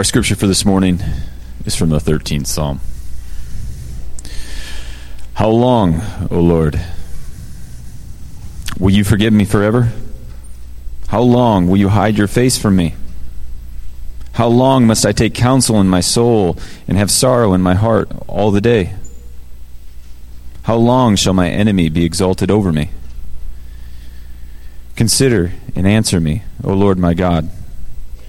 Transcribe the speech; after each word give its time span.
Our 0.00 0.04
scripture 0.04 0.34
for 0.34 0.46
this 0.46 0.64
morning 0.64 0.98
is 1.66 1.76
from 1.76 1.90
the 1.90 1.98
13th 1.98 2.46
Psalm. 2.46 2.80
How 5.34 5.50
long, 5.50 6.00
O 6.30 6.40
Lord, 6.40 6.80
will 8.78 8.92
you 8.92 9.04
forgive 9.04 9.34
me 9.34 9.44
forever? 9.44 9.92
How 11.08 11.20
long 11.20 11.66
will 11.66 11.76
you 11.76 11.90
hide 11.90 12.16
your 12.16 12.28
face 12.28 12.56
from 12.56 12.76
me? 12.76 12.94
How 14.32 14.48
long 14.48 14.86
must 14.86 15.04
I 15.04 15.12
take 15.12 15.34
counsel 15.34 15.78
in 15.82 15.88
my 15.88 16.00
soul 16.00 16.56
and 16.88 16.96
have 16.96 17.10
sorrow 17.10 17.52
in 17.52 17.60
my 17.60 17.74
heart 17.74 18.10
all 18.26 18.50
the 18.50 18.62
day? 18.62 18.94
How 20.62 20.76
long 20.76 21.14
shall 21.14 21.34
my 21.34 21.50
enemy 21.50 21.90
be 21.90 22.06
exalted 22.06 22.50
over 22.50 22.72
me? 22.72 22.88
Consider 24.96 25.52
and 25.76 25.86
answer 25.86 26.20
me, 26.20 26.44
O 26.64 26.72
Lord 26.72 26.98
my 26.98 27.12
God. 27.12 27.50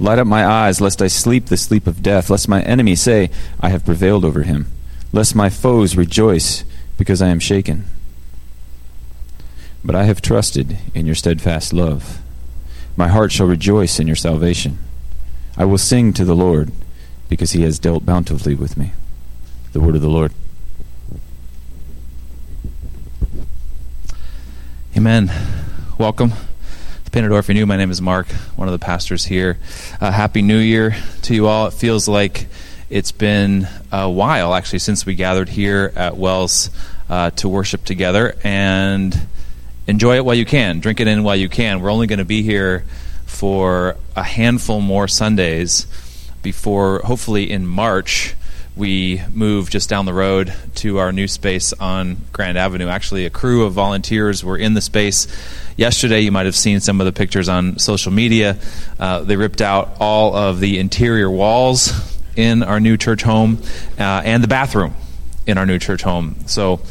Light 0.01 0.17
up 0.17 0.25
my 0.25 0.43
eyes, 0.43 0.81
lest 0.81 0.99
I 0.99 1.05
sleep 1.05 1.45
the 1.45 1.55
sleep 1.55 1.85
of 1.85 2.01
death, 2.01 2.31
lest 2.31 2.49
my 2.49 2.63
enemy 2.63 2.95
say, 2.95 3.29
I 3.59 3.69
have 3.69 3.85
prevailed 3.85 4.25
over 4.25 4.41
him, 4.41 4.65
lest 5.13 5.35
my 5.35 5.47
foes 5.47 5.95
rejoice 5.95 6.63
because 6.97 7.21
I 7.21 7.27
am 7.27 7.39
shaken. 7.39 7.85
But 9.85 9.93
I 9.93 10.05
have 10.05 10.19
trusted 10.19 10.79
in 10.95 11.05
your 11.05 11.13
steadfast 11.13 11.71
love. 11.71 12.19
My 12.97 13.09
heart 13.09 13.31
shall 13.31 13.45
rejoice 13.45 13.99
in 13.99 14.07
your 14.07 14.15
salvation. 14.15 14.79
I 15.55 15.65
will 15.65 15.77
sing 15.77 16.13
to 16.13 16.25
the 16.25 16.35
Lord, 16.35 16.71
because 17.29 17.51
he 17.51 17.61
has 17.61 17.77
dealt 17.77 18.03
bountifully 18.03 18.55
with 18.55 18.77
me. 18.77 18.93
The 19.73 19.81
word 19.81 19.95
of 19.95 20.01
the 20.01 20.09
Lord. 20.09 20.33
Amen. 24.97 25.31
Welcome 25.99 26.33
Panador. 27.11 27.39
If 27.39 27.49
you're 27.49 27.55
new, 27.55 27.65
my 27.65 27.75
name 27.75 27.91
is 27.91 28.01
Mark, 28.01 28.27
one 28.55 28.69
of 28.69 28.71
the 28.71 28.79
pastors 28.79 29.25
here. 29.25 29.57
Uh, 29.99 30.11
Happy 30.11 30.41
New 30.41 30.59
Year 30.59 30.95
to 31.23 31.35
you 31.35 31.47
all. 31.47 31.67
It 31.67 31.73
feels 31.73 32.07
like 32.07 32.47
it's 32.89 33.11
been 33.11 33.67
a 33.91 34.09
while, 34.09 34.53
actually, 34.53 34.79
since 34.79 35.05
we 35.05 35.15
gathered 35.15 35.49
here 35.49 35.91
at 35.97 36.15
Wells 36.15 36.69
uh, 37.09 37.31
to 37.31 37.49
worship 37.49 37.83
together. 37.83 38.37
And 38.45 39.27
enjoy 39.87 40.15
it 40.15 40.23
while 40.23 40.35
you 40.35 40.45
can. 40.45 40.79
Drink 40.79 41.01
it 41.01 41.07
in 41.09 41.23
while 41.23 41.35
you 41.35 41.49
can. 41.49 41.81
We're 41.81 41.91
only 41.91 42.07
going 42.07 42.19
to 42.19 42.25
be 42.25 42.43
here 42.43 42.85
for 43.25 43.97
a 44.15 44.23
handful 44.23 44.79
more 44.79 45.09
Sundays 45.09 45.87
before, 46.41 46.99
hopefully, 46.99 47.51
in 47.51 47.67
March 47.67 48.35
we 48.75 49.21
move 49.33 49.69
just 49.69 49.89
down 49.89 50.05
the 50.05 50.13
road 50.13 50.53
to 50.75 50.97
our 50.99 51.11
new 51.11 51.27
space 51.27 51.73
on 51.73 52.17
Grand 52.31 52.57
Avenue. 52.57 52.87
Actually, 52.87 53.25
a 53.25 53.29
crew 53.29 53.65
of 53.65 53.73
volunteers 53.73 54.43
were 54.43 54.57
in 54.57 54.73
the 54.73 54.81
space 54.81 55.27
yesterday. 55.81 56.21
You 56.21 56.31
might 56.31 56.45
have 56.45 56.55
seen 56.55 56.79
some 56.79 57.01
of 57.01 57.05
the 57.05 57.11
pictures 57.11 57.49
on 57.49 57.79
social 57.79 58.11
media. 58.11 58.57
Uh, 58.99 59.21
they 59.21 59.35
ripped 59.35 59.61
out 59.61 59.97
all 59.99 60.35
of 60.35 60.59
the 60.59 60.77
interior 60.77 61.29
walls 61.29 61.91
in 62.35 62.61
our 62.61 62.79
new 62.79 62.97
church 62.97 63.23
home 63.23 63.57
uh, 63.99 64.21
and 64.23 64.43
the 64.43 64.47
bathroom 64.47 64.93
in 65.47 65.57
our 65.57 65.65
new 65.65 65.79
church 65.79 66.03
home. 66.03 66.35
So, 66.45 66.81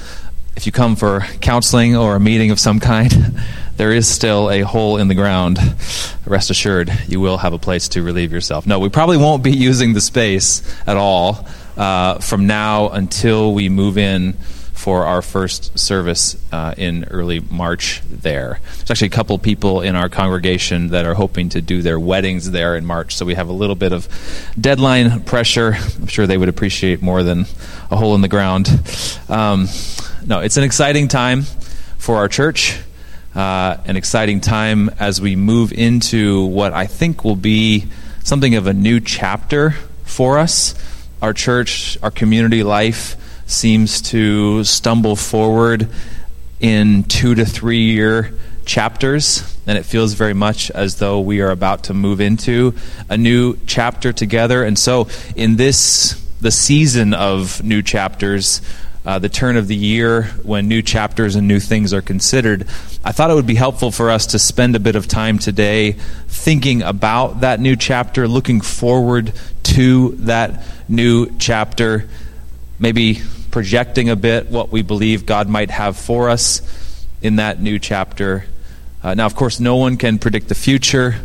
if 0.56 0.66
you 0.66 0.72
come 0.72 0.96
for 0.96 1.20
counseling 1.40 1.96
or 1.96 2.16
a 2.16 2.20
meeting 2.20 2.50
of 2.50 2.58
some 2.58 2.80
kind, 2.80 3.12
there 3.76 3.92
is 3.92 4.08
still 4.08 4.50
a 4.50 4.60
hole 4.62 4.98
in 4.98 5.06
the 5.06 5.14
ground. 5.14 5.58
Rest 6.26 6.50
assured, 6.50 6.92
you 7.06 7.20
will 7.20 7.38
have 7.38 7.52
a 7.52 7.58
place 7.58 7.88
to 7.90 8.02
relieve 8.02 8.32
yourself. 8.32 8.66
No, 8.66 8.80
we 8.80 8.88
probably 8.88 9.16
won't 9.16 9.44
be 9.44 9.52
using 9.52 9.94
the 9.94 10.00
space 10.00 10.62
at 10.86 10.96
all 10.96 11.46
uh, 11.76 12.18
from 12.18 12.48
now 12.48 12.88
until 12.88 13.54
we 13.54 13.68
move 13.68 13.96
in 13.96 14.36
for 14.80 15.04
our 15.04 15.20
first 15.20 15.78
service 15.78 16.42
uh, 16.52 16.74
in 16.78 17.04
early 17.10 17.38
March 17.38 18.00
there. 18.10 18.60
There's 18.78 18.90
actually 18.90 19.08
a 19.08 19.10
couple 19.10 19.36
people 19.36 19.82
in 19.82 19.94
our 19.94 20.08
congregation 20.08 20.88
that 20.88 21.04
are 21.04 21.12
hoping 21.12 21.50
to 21.50 21.60
do 21.60 21.82
their 21.82 22.00
weddings 22.00 22.50
there 22.50 22.74
in 22.76 22.86
March, 22.86 23.14
so 23.14 23.26
we 23.26 23.34
have 23.34 23.50
a 23.50 23.52
little 23.52 23.76
bit 23.76 23.92
of 23.92 24.08
deadline 24.58 25.20
pressure. 25.24 25.76
I'm 25.98 26.06
sure 26.06 26.26
they 26.26 26.38
would 26.38 26.48
appreciate 26.48 27.02
more 27.02 27.22
than 27.22 27.40
a 27.90 27.96
hole 27.96 28.14
in 28.14 28.22
the 28.22 28.28
ground. 28.28 28.70
Um, 29.28 29.68
no, 30.24 30.40
it's 30.40 30.56
an 30.56 30.64
exciting 30.64 31.08
time 31.08 31.42
for 31.98 32.16
our 32.16 32.28
church. 32.28 32.80
Uh, 33.34 33.76
an 33.84 33.96
exciting 33.96 34.40
time 34.40 34.88
as 34.98 35.20
we 35.20 35.36
move 35.36 35.74
into 35.74 36.46
what 36.46 36.72
I 36.72 36.86
think 36.86 37.22
will 37.22 37.36
be 37.36 37.84
something 38.24 38.54
of 38.54 38.66
a 38.66 38.72
new 38.72 38.98
chapter 38.98 39.72
for 40.04 40.38
us 40.38 40.74
our 41.20 41.34
church, 41.34 41.98
our 42.02 42.10
community 42.10 42.62
life 42.62 43.18
seems 43.50 44.00
to 44.00 44.62
stumble 44.64 45.16
forward 45.16 45.88
in 46.60 47.02
two 47.04 47.34
to 47.34 47.44
three 47.44 47.90
year 47.92 48.32
chapters, 48.64 49.58
and 49.66 49.76
it 49.76 49.82
feels 49.84 50.12
very 50.12 50.34
much 50.34 50.70
as 50.70 50.96
though 50.96 51.20
we 51.20 51.40
are 51.40 51.50
about 51.50 51.84
to 51.84 51.94
move 51.94 52.20
into 52.20 52.74
a 53.08 53.16
new 53.16 53.56
chapter 53.66 54.12
together. 54.12 54.62
And 54.62 54.78
so, 54.78 55.08
in 55.34 55.56
this, 55.56 56.14
the 56.40 56.50
season 56.50 57.12
of 57.12 57.62
new 57.64 57.82
chapters, 57.82 58.60
uh, 59.04 59.18
the 59.18 59.28
turn 59.28 59.56
of 59.56 59.66
the 59.66 59.74
year 59.74 60.24
when 60.42 60.68
new 60.68 60.82
chapters 60.82 61.34
and 61.34 61.48
new 61.48 61.58
things 61.58 61.92
are 61.92 62.02
considered, 62.02 62.68
I 63.04 63.12
thought 63.12 63.30
it 63.30 63.34
would 63.34 63.46
be 63.46 63.54
helpful 63.54 63.90
for 63.90 64.10
us 64.10 64.26
to 64.26 64.38
spend 64.38 64.76
a 64.76 64.80
bit 64.80 64.94
of 64.94 65.08
time 65.08 65.38
today 65.38 65.92
thinking 66.28 66.82
about 66.82 67.40
that 67.40 67.58
new 67.58 67.74
chapter, 67.74 68.28
looking 68.28 68.60
forward 68.60 69.32
to 69.64 70.10
that 70.18 70.62
new 70.88 71.36
chapter, 71.38 72.08
maybe 72.78 73.22
projecting 73.50 74.08
a 74.08 74.16
bit 74.16 74.50
what 74.50 74.70
we 74.70 74.82
believe 74.82 75.26
God 75.26 75.48
might 75.48 75.70
have 75.70 75.96
for 75.96 76.28
us 76.28 77.06
in 77.22 77.36
that 77.36 77.60
new 77.60 77.78
chapter. 77.78 78.44
Uh, 79.02 79.14
now, 79.14 79.26
of 79.26 79.34
course, 79.34 79.60
no 79.60 79.76
one 79.76 79.96
can 79.96 80.18
predict 80.18 80.48
the 80.48 80.54
future. 80.54 81.16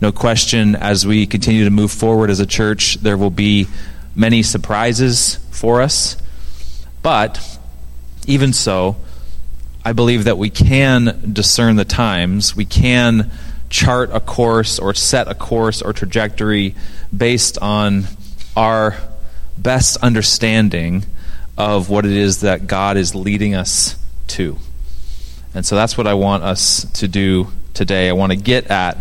No 0.00 0.12
question, 0.12 0.76
as 0.76 1.06
we 1.06 1.26
continue 1.26 1.64
to 1.64 1.70
move 1.70 1.90
forward 1.90 2.30
as 2.30 2.40
a 2.40 2.46
church, 2.46 2.96
there 2.96 3.16
will 3.16 3.30
be 3.30 3.66
many 4.14 4.42
surprises 4.42 5.36
for 5.50 5.82
us. 5.82 6.16
But 7.02 7.58
even 8.26 8.52
so, 8.52 8.96
I 9.84 9.92
believe 9.92 10.24
that 10.24 10.38
we 10.38 10.50
can 10.50 11.30
discern 11.32 11.76
the 11.76 11.84
times. 11.84 12.54
We 12.54 12.64
can 12.64 13.30
chart 13.70 14.10
a 14.12 14.20
course 14.20 14.78
or 14.78 14.94
set 14.94 15.28
a 15.28 15.34
course 15.34 15.80
or 15.80 15.92
trajectory 15.92 16.74
based 17.16 17.56
on 17.58 18.04
our 18.56 18.96
best 19.56 19.96
understanding 19.98 21.04
of 21.60 21.90
what 21.90 22.04
it 22.06 22.12
is 22.12 22.40
that 22.40 22.66
God 22.66 22.96
is 22.96 23.14
leading 23.14 23.54
us 23.54 23.96
to. 24.28 24.56
And 25.54 25.66
so 25.66 25.76
that's 25.76 25.98
what 25.98 26.06
I 26.06 26.14
want 26.14 26.42
us 26.42 26.84
to 27.00 27.08
do 27.08 27.48
today. 27.74 28.08
I 28.08 28.12
want 28.12 28.32
to 28.32 28.36
get 28.36 28.68
at 28.68 28.96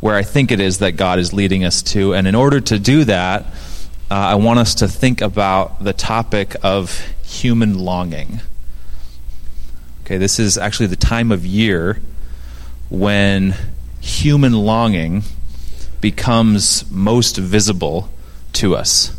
where 0.00 0.14
I 0.14 0.22
think 0.22 0.50
it 0.50 0.60
is 0.60 0.78
that 0.78 0.92
God 0.92 1.18
is 1.18 1.32
leading 1.32 1.64
us 1.64 1.82
to. 1.82 2.14
And 2.14 2.26
in 2.26 2.34
order 2.34 2.60
to 2.60 2.78
do 2.78 3.04
that, 3.04 3.42
uh, 4.10 4.14
I 4.14 4.34
want 4.36 4.58
us 4.58 4.76
to 4.76 4.88
think 4.88 5.20
about 5.20 5.82
the 5.82 5.92
topic 5.92 6.56
of 6.62 7.00
human 7.22 7.78
longing. 7.78 8.40
Okay, 10.04 10.18
this 10.18 10.38
is 10.38 10.58
actually 10.58 10.86
the 10.86 10.96
time 10.96 11.30
of 11.30 11.46
year 11.46 12.00
when 12.88 13.54
human 14.00 14.52
longing 14.52 15.22
becomes 16.00 16.90
most 16.90 17.36
visible 17.36 18.08
to 18.54 18.74
us. 18.74 19.16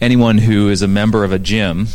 Anyone 0.00 0.38
who 0.38 0.68
is 0.68 0.82
a 0.82 0.88
member 0.88 1.24
of 1.24 1.32
a 1.32 1.38
gym 1.38 1.88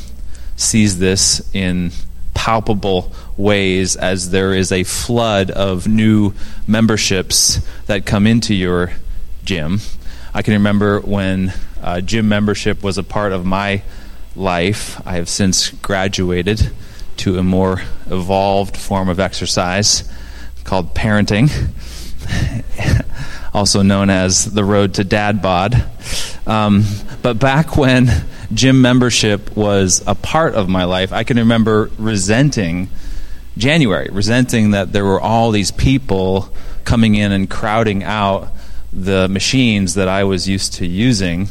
sees 0.56 1.00
this 1.00 1.48
in 1.54 1.92
palpable 2.34 3.12
ways 3.38 3.96
as 3.96 4.32
there 4.32 4.54
is 4.54 4.72
a 4.72 4.84
flood 4.84 5.52
of 5.52 5.88
new 5.88 6.34
memberships 6.68 7.60
that 7.88 8.06
come 8.06 8.26
into 8.26 8.56
your 8.56 8.92
gym. 9.44 9.80
I 10.34 10.42
can 10.42 10.54
remember 10.54 11.00
when 11.00 11.54
uh, 11.82 12.02
gym 12.02 12.30
membership 12.30 12.84
was 12.84 12.98
a 12.98 13.04
part 13.04 13.32
of 13.34 13.46
my 13.46 13.84
life. 14.36 15.02
I 15.06 15.14
have 15.14 15.30
since 15.30 15.70
graduated 15.70 16.72
to 17.18 17.38
a 17.38 17.44
more 17.44 17.82
evolved 18.10 18.78
form 18.78 19.10
of 19.10 19.20
exercise 19.20 20.10
called 20.64 20.96
parenting, 20.96 21.50
also 23.54 23.82
known 23.82 24.10
as 24.10 24.46
the 24.46 24.64
road 24.64 24.96
to 24.96 25.04
dad 25.04 25.42
bod. 25.42 25.84
Um, 26.46 26.84
but 27.22 27.40
back 27.40 27.78
when 27.78 28.10
gym 28.54 28.82
membership 28.82 29.56
was 29.56 30.04
a 30.08 30.16
part 30.16 30.56
of 30.56 30.70
my 30.70 30.86
life, 30.86 31.14
I 31.14 31.24
can 31.24 31.38
remember 31.38 31.92
resenting 31.98 32.90
January, 33.58 34.10
resenting 34.12 34.72
that 34.72 34.94
there 34.94 35.06
were 35.06 35.20
all 35.20 35.52
these 35.52 35.72
people 35.72 36.54
coming 36.86 37.16
in 37.16 37.32
and 37.32 37.50
crowding 37.50 38.04
out 38.04 38.50
the 38.92 39.28
machines 39.28 39.96
that 39.96 40.08
I 40.08 40.24
was 40.24 40.48
used 40.48 40.74
to 40.76 40.86
using 40.88 41.50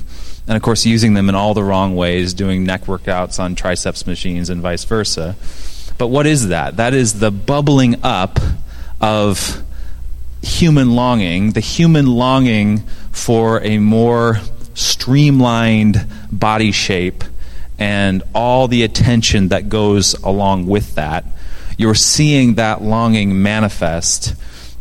and 0.48 0.56
of 0.56 0.62
course 0.62 0.86
using 0.86 1.12
them 1.12 1.28
in 1.28 1.34
all 1.34 1.52
the 1.52 1.62
wrong 1.62 1.94
ways, 1.94 2.32
doing 2.32 2.64
neck 2.64 2.84
workouts 2.84 3.38
on 3.38 3.54
triceps 3.54 4.06
machines 4.06 4.48
and 4.48 4.62
vice 4.62 4.82
versa. 4.84 5.36
But 5.98 6.08
what 6.08 6.26
is 6.26 6.48
that? 6.48 6.78
That 6.78 6.94
is 6.94 7.20
the 7.20 7.30
bubbling 7.30 8.02
up 8.02 8.40
of 8.98 9.62
human 10.42 10.94
longing, 10.94 11.52
the 11.52 11.60
human 11.60 12.06
longing 12.06 12.78
for 13.12 13.62
a 13.62 13.78
more 13.78 14.40
streamlined 14.74 16.06
body 16.30 16.72
shape 16.72 17.24
and 17.78 18.22
all 18.34 18.68
the 18.68 18.82
attention 18.82 19.48
that 19.48 19.68
goes 19.68 20.14
along 20.22 20.66
with 20.66 20.94
that. 20.96 21.24
You're 21.76 21.94
seeing 21.94 22.54
that 22.54 22.82
longing 22.82 23.42
manifest 23.42 24.34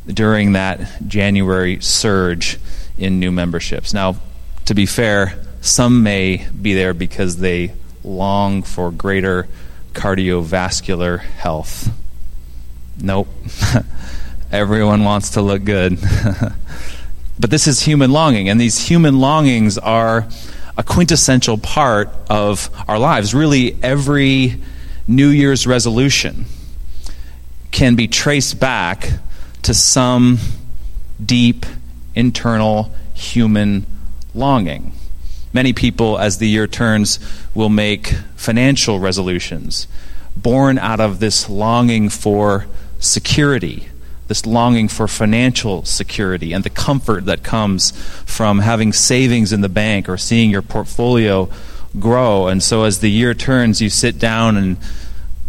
during 0.08 0.54
that 0.54 1.08
January 1.08 1.80
surge 1.80 2.58
in 2.98 3.20
new 3.20 3.32
memberships. 3.32 3.94
Now, 3.94 4.18
to 4.66 4.74
be 4.74 4.86
fair, 4.86 5.40
some 5.62 6.04
may 6.04 6.48
be 6.60 6.74
there 6.74 6.94
because 6.94 7.38
they 7.38 7.74
long 8.04 8.64
for 8.64 8.92
greater 8.92 9.48
cardiovascular 9.94 11.20
health. 11.20 11.90
Nope. 13.00 13.28
Everyone 14.52 15.04
wants 15.04 15.32
to 15.32 15.42
look 15.42 15.64
good. 15.64 16.00
but 17.40 17.50
this 17.50 17.68
is 17.68 17.82
human 17.82 18.12
longing, 18.12 18.50
and 18.50 18.60
these 18.60 18.80
human 18.80 19.20
longings 19.20 19.78
are 19.78 20.28
a 20.78 20.84
quintessential 20.84 21.58
part 21.58 22.10
of 22.30 22.70
our 22.88 23.00
lives. 23.00 23.34
Really, 23.34 23.78
every 23.84 24.62
New 25.08 25.30
Year's 25.30 25.68
resolution 25.68 26.46
can 27.72 27.96
be 27.96 28.08
traced 28.08 28.60
back 28.60 29.10
to 29.64 29.74
some 29.74 30.38
deep 31.24 31.66
internal 32.16 32.92
human 33.14 33.86
longing. 34.34 34.94
Many 35.52 35.74
people, 35.74 36.18
as 36.18 36.38
the 36.38 36.48
year 36.48 36.68
turns, 36.68 37.20
will 37.54 37.70
make 37.70 38.08
financial 38.36 39.00
resolutions 39.00 39.88
born 40.36 40.78
out 40.78 41.00
of 41.00 41.20
this 41.20 41.50
longing 41.50 42.10
for 42.10 42.68
security, 43.00 43.88
this 44.28 44.46
longing 44.46 44.88
for 44.88 45.08
financial 45.08 45.84
security, 45.86 46.54
and 46.54 46.64
the 46.64 46.70
comfort 46.70 47.26
that 47.26 47.44
comes 47.44 47.92
from 48.26 48.60
having 48.60 48.94
savings 48.94 49.54
in 49.54 49.62
the 49.62 49.70
bank 49.70 50.10
or 50.10 50.18
seeing 50.18 50.50
your 50.50 50.62
portfolio 50.62 51.50
grow. 52.00 52.48
And 52.48 52.62
so, 52.62 52.84
as 52.84 53.00
the 53.00 53.10
year 53.10 53.34
turns, 53.34 53.82
you 53.82 53.90
sit 53.90 54.20
down 54.20 54.58
and 54.58 54.78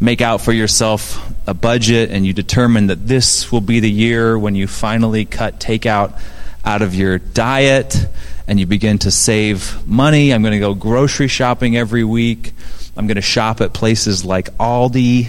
make 0.01 0.21
out 0.21 0.41
for 0.41 0.53
yourself 0.53 1.25
a 1.47 1.55
budget, 1.55 2.11
and 2.11 2.27
you 2.27 2.33
determine 2.33 2.89
that 2.89 3.07
this 3.07 3.51
will 3.51 3.61
be 3.61 3.81
the 3.81 3.91
year 3.91 4.39
when 4.39 4.55
you 4.55 4.67
finally 4.67 5.25
cut 5.25 5.59
takeout 5.59 6.21
out 6.65 6.83
of 6.83 6.95
your 6.95 7.19
diet 7.19 8.07
and 8.47 8.59
you 8.59 8.67
begin 8.67 8.99
to 8.99 9.11
save 9.11 9.87
money. 9.87 10.33
I'm 10.33 10.43
going 10.43 10.53
to 10.53 10.59
go 10.59 10.75
grocery 10.75 11.29
shopping 11.29 11.77
every 11.77 12.03
week. 12.03 12.53
I'm 12.97 13.07
going 13.07 13.17
to 13.17 13.23
shop 13.23 13.61
at 13.61 13.73
places 13.75 14.25
like 14.25 14.47
Aldi 14.57 15.29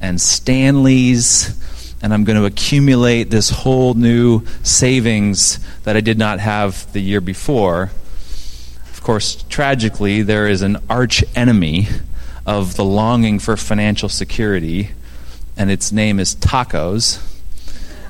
and 0.00 0.20
Stanley's, 0.20 1.54
and 2.04 2.12
I'm 2.12 2.24
going 2.24 2.36
to 2.36 2.44
accumulate 2.44 3.30
this 3.30 3.48
whole 3.48 3.94
new 3.94 4.44
savings 4.62 5.58
that 5.84 5.96
I 5.96 6.02
did 6.02 6.18
not 6.18 6.38
have 6.38 6.92
the 6.92 7.00
year 7.00 7.22
before. 7.22 7.84
Of 8.92 9.00
course, 9.02 9.42
tragically, 9.48 10.20
there 10.20 10.46
is 10.46 10.60
an 10.60 10.76
arch 10.90 11.24
enemy 11.34 11.88
of 12.44 12.76
the 12.76 12.84
longing 12.84 13.38
for 13.38 13.56
financial 13.56 14.10
security, 14.10 14.90
and 15.56 15.70
its 15.70 15.92
name 15.92 16.20
is 16.20 16.36
tacos. 16.36 17.24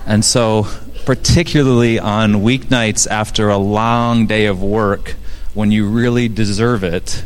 And 0.04 0.24
so 0.24 0.66
particularly 1.04 2.00
on 2.00 2.42
weeknights 2.42 3.06
after 3.06 3.48
a 3.48 3.58
long 3.58 4.26
day 4.26 4.46
of 4.46 4.60
work 4.60 5.14
when 5.54 5.70
you 5.70 5.88
really 5.88 6.26
deserve 6.26 6.82
it, 6.82 7.24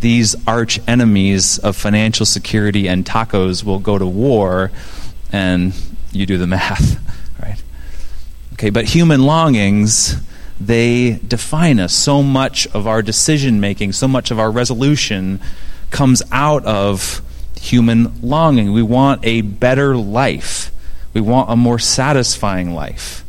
these 0.00 0.36
arch 0.46 0.80
enemies 0.86 1.58
of 1.58 1.76
financial 1.76 2.26
security 2.26 2.90
and 2.90 3.06
tacos 3.06 3.64
will 3.64 3.78
go 3.78 3.96
to 3.96 4.06
war, 4.06 4.70
and 5.32 5.72
you 6.12 6.26
do 6.26 6.38
the 6.38 6.46
math, 6.46 6.98
right? 7.42 7.62
Okay, 8.54 8.70
but 8.70 8.84
human 8.84 9.22
longings, 9.22 10.16
they 10.60 11.20
define 11.26 11.80
us. 11.80 11.94
So 11.94 12.22
much 12.22 12.66
of 12.68 12.86
our 12.86 13.02
decision 13.02 13.60
making, 13.60 13.92
so 13.92 14.08
much 14.08 14.30
of 14.30 14.38
our 14.38 14.50
resolution 14.50 15.40
comes 15.90 16.22
out 16.30 16.64
of 16.64 17.22
human 17.60 18.20
longing. 18.22 18.72
We 18.72 18.82
want 18.82 19.24
a 19.24 19.40
better 19.42 19.96
life. 19.96 20.70
We 21.14 21.20
want 21.20 21.50
a 21.50 21.56
more 21.56 21.78
satisfying 21.78 22.74
life. 22.74 23.24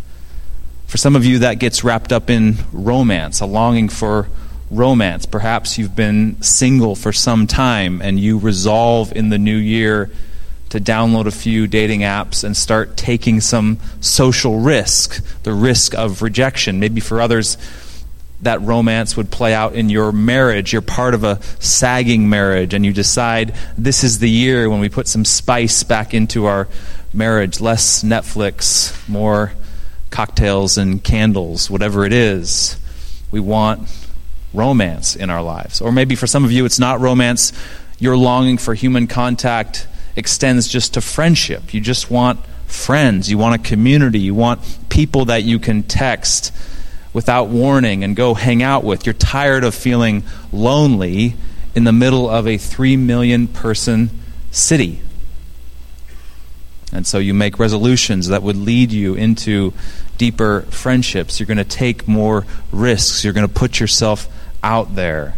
For 0.88 0.98
some 0.98 1.16
of 1.16 1.26
you, 1.26 1.40
that 1.40 1.56
gets 1.56 1.84
wrapped 1.84 2.12
up 2.12 2.30
in 2.30 2.58
romance, 2.72 3.40
a 3.40 3.46
longing 3.46 3.88
for 3.88 4.28
romance. 4.70 5.26
Perhaps 5.26 5.78
you've 5.78 5.96
been 5.96 6.42
single 6.42 6.96
for 6.96 7.14
some 7.14 7.48
time 7.48 8.02
and 8.02 8.20
you 8.20 8.38
resolve 8.38 9.14
in 9.16 9.30
the 9.30 9.38
new 9.38 9.56
year 9.56 10.10
to 10.72 10.80
download 10.80 11.26
a 11.26 11.32
few 11.32 11.68
dating 11.68 12.00
apps 12.00 12.46
and 12.46 12.56
start 12.56 12.96
taking 12.96 13.42
some 13.42 13.78
social 14.00 14.60
risk, 14.60 15.22
the 15.44 15.54
risk 15.54 15.94
of 15.94 16.22
rejection. 16.22 16.80
Maybe 16.80 17.02
for 17.02 17.22
others, 17.22 17.58
that 18.42 18.62
romance 18.62 19.18
would 19.18 19.30
play 19.30 19.54
out 19.54 19.76
in 19.76 19.90
your 19.90 20.14
marriage. 20.14 20.72
You're 20.72 20.82
part 20.82 21.14
of 21.14 21.26
a 21.26 21.42
sagging 21.60 22.30
marriage, 22.30 22.74
and 22.74 22.86
you 22.86 22.94
decide 22.94 23.54
this 23.78 24.06
is 24.06 24.20
the 24.20 24.30
year 24.30 24.70
when 24.70 24.80
we 24.80 24.88
put 24.88 25.10
some 25.10 25.26
spice 25.26 25.84
back 25.84 26.14
into 26.14 26.46
our 26.46 26.70
marriage 27.14 27.60
less 27.60 28.02
Netflix, 28.02 28.98
more 29.10 29.52
cocktails 30.10 30.78
and 30.78 31.04
candles, 31.04 31.70
whatever 31.70 32.06
it 32.06 32.14
is. 32.14 32.80
We 33.30 33.42
want 33.42 33.90
romance 34.54 35.18
in 35.18 35.30
our 35.30 35.44
lives. 35.44 35.82
Or 35.82 35.92
maybe 35.92 36.16
for 36.16 36.28
some 36.28 36.46
of 36.46 36.52
you, 36.54 36.64
it's 36.64 36.80
not 36.80 37.02
romance. 37.02 37.52
You're 38.00 38.18
longing 38.18 38.58
for 38.58 38.74
human 38.74 39.08
contact 39.08 39.88
extends 40.16 40.68
just 40.68 40.94
to 40.96 41.02
friendship. 41.02 41.74
You 41.74 41.82
just 41.82 42.12
want 42.12 42.40
friends. 42.68 43.30
You 43.30 43.38
want 43.38 43.56
a 43.56 43.70
community. 43.70 44.20
You 44.20 44.36
want 44.36 44.62
people 44.90 45.26
that 45.26 45.44
you 45.44 45.60
can 45.60 45.84
text 45.84 46.54
without 47.14 47.50
warning 47.50 48.04
and 48.04 48.16
go 48.16 48.34
hang 48.34 48.64
out 48.64 48.84
with. 48.84 49.06
You're 49.06 49.14
tired 49.14 49.64
of 49.64 49.76
feeling 49.76 50.24
lonely 50.52 51.36
in 51.76 51.84
the 51.84 51.92
middle 51.92 52.30
of 52.30 52.48
a 52.48 52.58
three 52.58 52.98
million 52.98 53.48
person 53.48 54.10
city. 54.52 55.02
And 56.94 57.08
so 57.08 57.20
you 57.20 57.34
make 57.34 57.58
resolutions 57.58 58.28
that 58.28 58.44
would 58.44 58.58
lead 58.58 58.92
you 58.92 59.16
into 59.16 59.74
deeper 60.18 60.62
friendships. 60.64 61.40
You're 61.40 61.48
going 61.48 61.58
to 61.58 61.64
take 61.64 62.08
more 62.08 62.46
risks. 62.72 63.24
You're 63.24 63.34
going 63.34 63.48
to 63.48 63.54
put 63.54 63.80
yourself 63.80 64.28
out 64.62 64.96
there. 64.96 65.36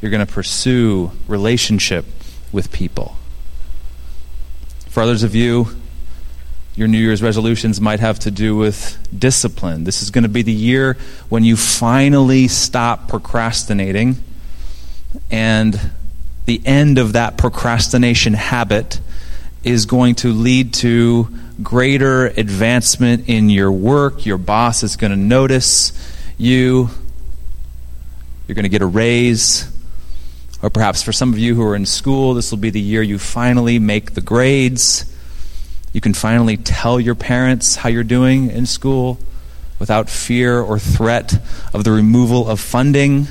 You're 0.00 0.10
going 0.10 0.24
to 0.24 0.32
pursue 0.32 1.10
relationship 1.26 2.04
with 2.52 2.70
people. 2.70 3.16
For 4.92 5.02
others 5.02 5.22
of 5.22 5.34
you, 5.34 5.68
your 6.74 6.86
New 6.86 6.98
Year's 6.98 7.22
resolutions 7.22 7.80
might 7.80 8.00
have 8.00 8.18
to 8.20 8.30
do 8.30 8.54
with 8.54 8.98
discipline. 9.18 9.84
This 9.84 10.02
is 10.02 10.10
going 10.10 10.24
to 10.24 10.28
be 10.28 10.42
the 10.42 10.52
year 10.52 10.98
when 11.30 11.44
you 11.44 11.56
finally 11.56 12.46
stop 12.46 13.08
procrastinating, 13.08 14.22
and 15.30 15.80
the 16.44 16.60
end 16.66 16.98
of 16.98 17.14
that 17.14 17.38
procrastination 17.38 18.34
habit 18.34 19.00
is 19.64 19.86
going 19.86 20.16
to 20.16 20.30
lead 20.30 20.74
to 20.74 21.26
greater 21.62 22.26
advancement 22.26 23.30
in 23.30 23.48
your 23.48 23.72
work. 23.72 24.26
Your 24.26 24.36
boss 24.36 24.82
is 24.82 24.96
going 24.96 25.12
to 25.12 25.16
notice 25.16 25.94
you. 26.36 26.90
You're 28.46 28.54
going 28.54 28.64
to 28.64 28.68
get 28.68 28.82
a 28.82 28.86
raise. 28.86 29.71
Or 30.62 30.70
perhaps 30.70 31.02
for 31.02 31.12
some 31.12 31.32
of 31.32 31.38
you 31.38 31.54
who 31.54 31.62
are 31.62 31.74
in 31.74 31.86
school, 31.86 32.34
this 32.34 32.50
will 32.50 32.58
be 32.58 32.70
the 32.70 32.80
year 32.80 33.02
you 33.02 33.18
finally 33.18 33.78
make 33.78 34.14
the 34.14 34.20
grades 34.20 35.12
you 35.92 36.00
can 36.00 36.14
finally 36.14 36.56
tell 36.56 36.98
your 36.98 37.14
parents 37.14 37.76
how 37.76 37.90
you're 37.90 38.02
doing 38.02 38.50
in 38.50 38.64
school 38.64 39.18
without 39.78 40.08
fear 40.08 40.58
or 40.58 40.78
threat 40.78 41.34
of 41.74 41.84
the 41.84 41.92
removal 41.92 42.48
of 42.48 42.60
funding. 42.60 43.26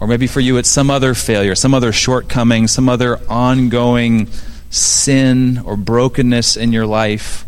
Or 0.00 0.06
maybe 0.06 0.26
for 0.26 0.40
you, 0.40 0.56
it's 0.56 0.70
some 0.70 0.90
other 0.90 1.14
failure, 1.14 1.54
some 1.54 1.74
other 1.74 1.92
shortcoming, 1.92 2.68
some 2.68 2.88
other 2.88 3.20
ongoing 3.28 4.28
sin 4.70 5.58
or 5.58 5.76
brokenness 5.76 6.56
in 6.56 6.72
your 6.72 6.86
life. 6.86 7.44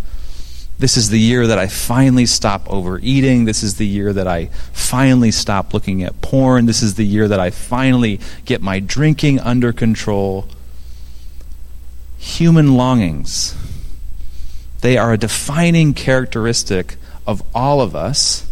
This 0.79 0.99
is 0.99 1.09
the 1.09 1.19
year 1.19 1.47
that 1.47 1.59
I 1.59 1.69
finally 1.69 2.27
stop 2.27 2.71
overeating. 2.71 3.47
This 3.47 3.63
is 3.63 3.77
the 3.77 3.87
year 3.87 4.13
that 4.13 4.29
I 4.29 4.51
finally 4.87 5.31
stop 5.31 5.75
looking 5.75 6.03
at 6.03 6.21
porn. 6.21 6.67
This 6.67 6.83
is 6.83 6.95
the 6.95 7.05
year 7.05 7.29
that 7.29 7.41
I 7.41 7.51
finally 7.51 8.21
get 8.45 8.63
my 8.63 8.81
drinking 8.81 9.41
under 9.41 9.73
control 9.73 10.49
human 12.19 12.77
longings. 12.77 13.57
They 14.81 14.97
are 14.97 15.13
a 15.13 15.19
defining 15.19 15.95
characteristic 15.95 16.97
of 17.27 17.43
all 17.55 17.81
of 17.81 17.97
us, 17.97 18.49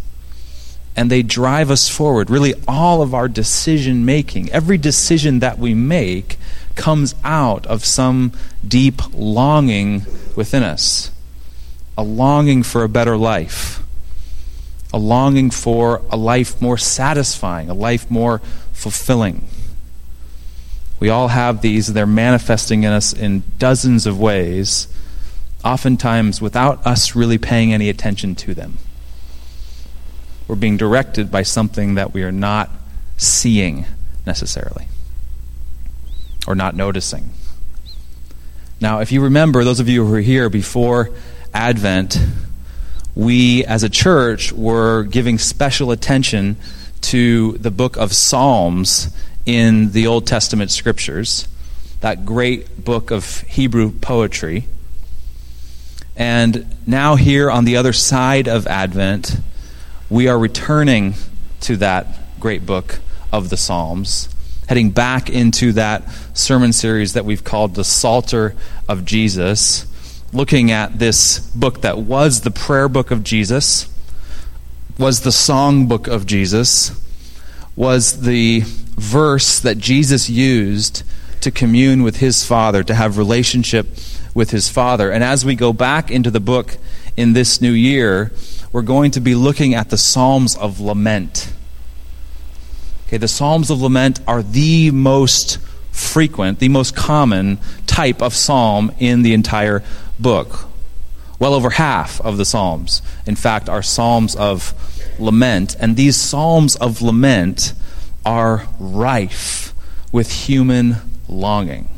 and 0.96 1.10
they 1.10 1.22
drive 1.22 1.70
us 1.70 1.88
forward. 1.88 2.30
Really, 2.30 2.54
all 2.66 3.02
of 3.02 3.14
our 3.14 3.28
decision 3.28 4.04
making, 4.04 4.50
every 4.50 4.78
decision 4.78 5.40
that 5.40 5.58
we 5.58 5.74
make, 5.74 6.38
comes 6.74 7.14
out 7.22 7.66
of 7.66 7.84
some 7.84 8.32
deep 8.66 9.00
longing 9.12 10.02
within 10.34 10.62
us 10.62 11.10
a 11.96 12.02
longing 12.02 12.62
for 12.62 12.82
a 12.82 12.88
better 12.88 13.16
life, 13.16 13.83
a 14.94 14.98
longing 14.98 15.50
for 15.50 16.02
a 16.08 16.16
life 16.16 16.62
more 16.62 16.78
satisfying, 16.78 17.68
a 17.68 17.74
life 17.74 18.08
more 18.08 18.38
fulfilling. 18.72 19.44
We 21.00 21.08
all 21.08 21.26
have 21.26 21.62
these, 21.62 21.92
they're 21.92 22.06
manifesting 22.06 22.84
in 22.84 22.92
us 22.92 23.12
in 23.12 23.42
dozens 23.58 24.06
of 24.06 24.20
ways, 24.20 24.86
oftentimes 25.64 26.40
without 26.40 26.86
us 26.86 27.16
really 27.16 27.38
paying 27.38 27.72
any 27.72 27.88
attention 27.88 28.36
to 28.36 28.54
them. 28.54 28.78
We're 30.46 30.54
being 30.54 30.76
directed 30.76 31.28
by 31.28 31.42
something 31.42 31.96
that 31.96 32.14
we 32.14 32.22
are 32.22 32.30
not 32.30 32.70
seeing 33.16 33.86
necessarily 34.24 34.86
or 36.46 36.54
not 36.54 36.76
noticing. 36.76 37.30
Now, 38.80 39.00
if 39.00 39.10
you 39.10 39.22
remember, 39.22 39.64
those 39.64 39.80
of 39.80 39.88
you 39.88 40.06
who 40.06 40.12
were 40.12 40.20
here 40.20 40.48
before 40.48 41.10
Advent, 41.52 42.16
we 43.14 43.64
as 43.64 43.82
a 43.82 43.88
church 43.88 44.52
were 44.52 45.04
giving 45.04 45.38
special 45.38 45.90
attention 45.90 46.56
to 47.00 47.52
the 47.58 47.70
book 47.70 47.96
of 47.96 48.12
Psalms 48.12 49.14
in 49.46 49.92
the 49.92 50.06
Old 50.06 50.26
Testament 50.26 50.70
scriptures, 50.70 51.46
that 52.00 52.24
great 52.24 52.84
book 52.84 53.10
of 53.10 53.40
Hebrew 53.42 53.92
poetry. 53.92 54.66
And 56.16 56.66
now, 56.86 57.16
here 57.16 57.50
on 57.50 57.64
the 57.64 57.76
other 57.76 57.92
side 57.92 58.48
of 58.48 58.66
Advent, 58.66 59.36
we 60.08 60.28
are 60.28 60.38
returning 60.38 61.14
to 61.62 61.76
that 61.76 62.06
great 62.40 62.64
book 62.64 63.00
of 63.32 63.50
the 63.50 63.56
Psalms, 63.56 64.28
heading 64.68 64.90
back 64.90 65.28
into 65.28 65.72
that 65.72 66.08
sermon 66.34 66.72
series 66.72 67.14
that 67.14 67.24
we've 67.24 67.44
called 67.44 67.74
the 67.74 67.84
Psalter 67.84 68.54
of 68.88 69.04
Jesus, 69.04 69.86
looking 70.34 70.72
at 70.72 70.98
this 70.98 71.38
book 71.38 71.82
that 71.82 71.96
was 71.96 72.40
the 72.40 72.50
prayer 72.50 72.88
book 72.88 73.12
of 73.12 73.22
Jesus, 73.22 73.88
was 74.98 75.20
the 75.20 75.30
song 75.30 75.86
book 75.86 76.08
of 76.08 76.26
Jesus, 76.26 77.00
was 77.76 78.22
the 78.22 78.62
verse 78.64 79.60
that 79.60 79.78
Jesus 79.78 80.28
used 80.28 81.04
to 81.40 81.52
commune 81.52 82.02
with 82.02 82.16
his 82.16 82.44
Father, 82.44 82.82
to 82.82 82.94
have 82.94 83.16
relationship 83.16 83.86
with 84.34 84.50
his 84.50 84.68
Father. 84.68 85.12
And 85.12 85.22
as 85.22 85.44
we 85.44 85.54
go 85.54 85.72
back 85.72 86.10
into 86.10 86.32
the 86.32 86.40
book 86.40 86.78
in 87.16 87.32
this 87.32 87.60
new 87.60 87.72
year, 87.72 88.32
we're 88.72 88.82
going 88.82 89.12
to 89.12 89.20
be 89.20 89.36
looking 89.36 89.74
at 89.74 89.90
the 89.90 89.98
Psalms 89.98 90.56
of 90.56 90.80
Lament. 90.80 91.52
Okay, 93.06 93.18
the 93.18 93.28
Psalms 93.28 93.70
of 93.70 93.80
Lament 93.80 94.18
are 94.26 94.42
the 94.42 94.90
most 94.90 95.58
frequent, 95.92 96.58
the 96.58 96.68
most 96.68 96.96
common 96.96 97.58
type 97.86 98.20
of 98.20 98.34
psalm 98.34 98.90
in 98.98 99.22
the 99.22 99.32
entire 99.32 99.84
book. 100.18 100.66
Well 101.38 101.54
over 101.54 101.70
half 101.70 102.20
of 102.20 102.36
the 102.36 102.44
Psalms, 102.44 103.02
in 103.26 103.36
fact, 103.36 103.68
are 103.68 103.82
Psalms 103.82 104.36
of 104.36 104.72
lament. 105.18 105.76
And 105.80 105.96
these 105.96 106.16
Psalms 106.16 106.76
of 106.76 107.02
lament 107.02 107.74
are 108.24 108.66
rife 108.78 109.74
with 110.12 110.30
human 110.30 110.96
longing. 111.28 111.88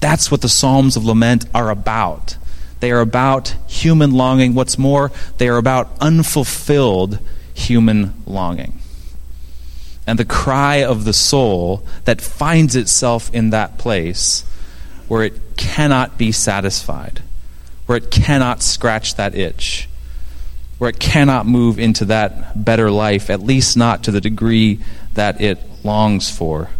That's 0.00 0.30
what 0.30 0.40
the 0.40 0.48
Psalms 0.48 0.96
of 0.96 1.04
Lament 1.04 1.46
are 1.54 1.70
about. 1.70 2.36
They 2.80 2.92
are 2.92 3.00
about 3.00 3.54
human 3.66 4.12
longing. 4.12 4.54
What's 4.54 4.78
more, 4.78 5.10
they 5.38 5.48
are 5.48 5.56
about 5.56 5.90
unfulfilled 6.00 7.18
human 7.54 8.14
longing. 8.24 8.80
And 10.06 10.18
the 10.18 10.24
cry 10.24 10.76
of 10.76 11.04
the 11.04 11.12
soul 11.12 11.84
that 12.04 12.20
finds 12.20 12.76
itself 12.76 13.32
in 13.34 13.50
that 13.50 13.78
place 13.78 14.44
where 15.08 15.24
it 15.24 15.56
cannot 15.56 16.18
be 16.18 16.30
satisfied, 16.30 17.22
where 17.86 17.98
it 17.98 18.10
cannot 18.10 18.62
scratch 18.62 19.16
that 19.16 19.34
itch, 19.34 19.88
where 20.76 20.90
it 20.90 21.00
cannot 21.00 21.46
move 21.46 21.78
into 21.78 22.04
that 22.04 22.64
better 22.64 22.90
life, 22.90 23.30
at 23.30 23.40
least 23.40 23.76
not 23.76 24.04
to 24.04 24.10
the 24.10 24.20
degree 24.20 24.78
that 25.14 25.40
it 25.40 25.58
longs 25.82 26.30
for. 26.30 26.70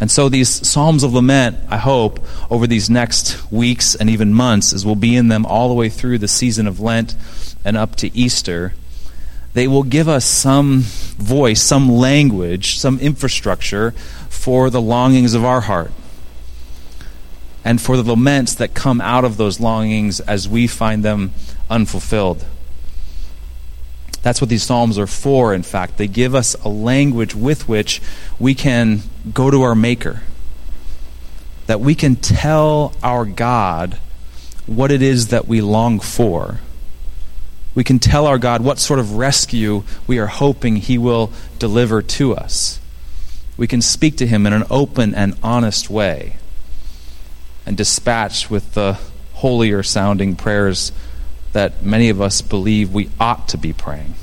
And 0.00 0.10
so 0.10 0.28
these 0.28 0.48
Psalms 0.48 1.02
of 1.02 1.12
Lament, 1.12 1.56
I 1.68 1.76
hope, 1.76 2.24
over 2.50 2.66
these 2.66 2.88
next 2.88 3.50
weeks 3.52 3.94
and 3.94 4.08
even 4.08 4.32
months, 4.32 4.72
as 4.72 4.86
we'll 4.86 4.94
be 4.94 5.16
in 5.16 5.28
them 5.28 5.44
all 5.44 5.68
the 5.68 5.74
way 5.74 5.88
through 5.88 6.18
the 6.18 6.28
season 6.28 6.66
of 6.66 6.80
Lent 6.80 7.14
and 7.64 7.76
up 7.76 7.96
to 7.96 8.16
Easter, 8.16 8.74
they 9.54 9.68
will 9.68 9.84
give 9.84 10.08
us 10.08 10.24
some 10.24 10.80
voice, 10.80 11.62
some 11.62 11.88
language, 11.88 12.78
some 12.78 12.98
infrastructure 12.98 13.92
for 14.28 14.68
the 14.68 14.80
longings 14.80 15.34
of 15.34 15.44
our 15.44 15.60
heart 15.60 15.92
and 17.64 17.80
for 17.80 17.96
the 17.96 18.02
laments 18.02 18.54
that 18.54 18.74
come 18.74 19.00
out 19.00 19.24
of 19.24 19.38
those 19.38 19.58
longings 19.58 20.20
as 20.20 20.46
we 20.46 20.66
find 20.66 21.02
them 21.02 21.32
unfulfilled. 21.70 22.44
That's 24.22 24.40
what 24.40 24.50
these 24.50 24.62
Psalms 24.62 24.98
are 24.98 25.06
for, 25.06 25.54
in 25.54 25.62
fact. 25.62 25.96
They 25.96 26.06
give 26.06 26.34
us 26.34 26.54
a 26.56 26.68
language 26.68 27.34
with 27.34 27.68
which 27.68 28.02
we 28.38 28.54
can 28.54 29.02
go 29.32 29.50
to 29.50 29.62
our 29.62 29.74
Maker, 29.74 30.22
that 31.66 31.80
we 31.80 31.94
can 31.94 32.16
tell 32.16 32.94
our 33.02 33.24
God 33.24 33.98
what 34.66 34.90
it 34.90 35.02
is 35.02 35.28
that 35.28 35.46
we 35.48 35.60
long 35.60 36.00
for. 36.00 36.60
We 37.74 37.84
can 37.84 37.98
tell 37.98 38.26
our 38.26 38.38
God 38.38 38.62
what 38.62 38.78
sort 38.78 39.00
of 39.00 39.16
rescue 39.16 39.84
we 40.06 40.18
are 40.18 40.26
hoping 40.26 40.76
He 40.76 40.96
will 40.96 41.32
deliver 41.58 42.00
to 42.02 42.34
us. 42.34 42.80
We 43.56 43.66
can 43.66 43.82
speak 43.82 44.16
to 44.18 44.26
Him 44.26 44.46
in 44.46 44.52
an 44.52 44.64
open 44.70 45.14
and 45.14 45.36
honest 45.42 45.90
way 45.90 46.36
and 47.66 47.76
dispatched 47.76 48.50
with 48.50 48.74
the 48.74 48.98
holier 49.34 49.82
sounding 49.82 50.36
prayers 50.36 50.92
that 51.52 51.82
many 51.82 52.08
of 52.08 52.20
us 52.20 52.42
believe 52.42 52.92
we 52.92 53.08
ought 53.20 53.48
to 53.48 53.58
be 53.58 53.72
praying. 53.72 54.14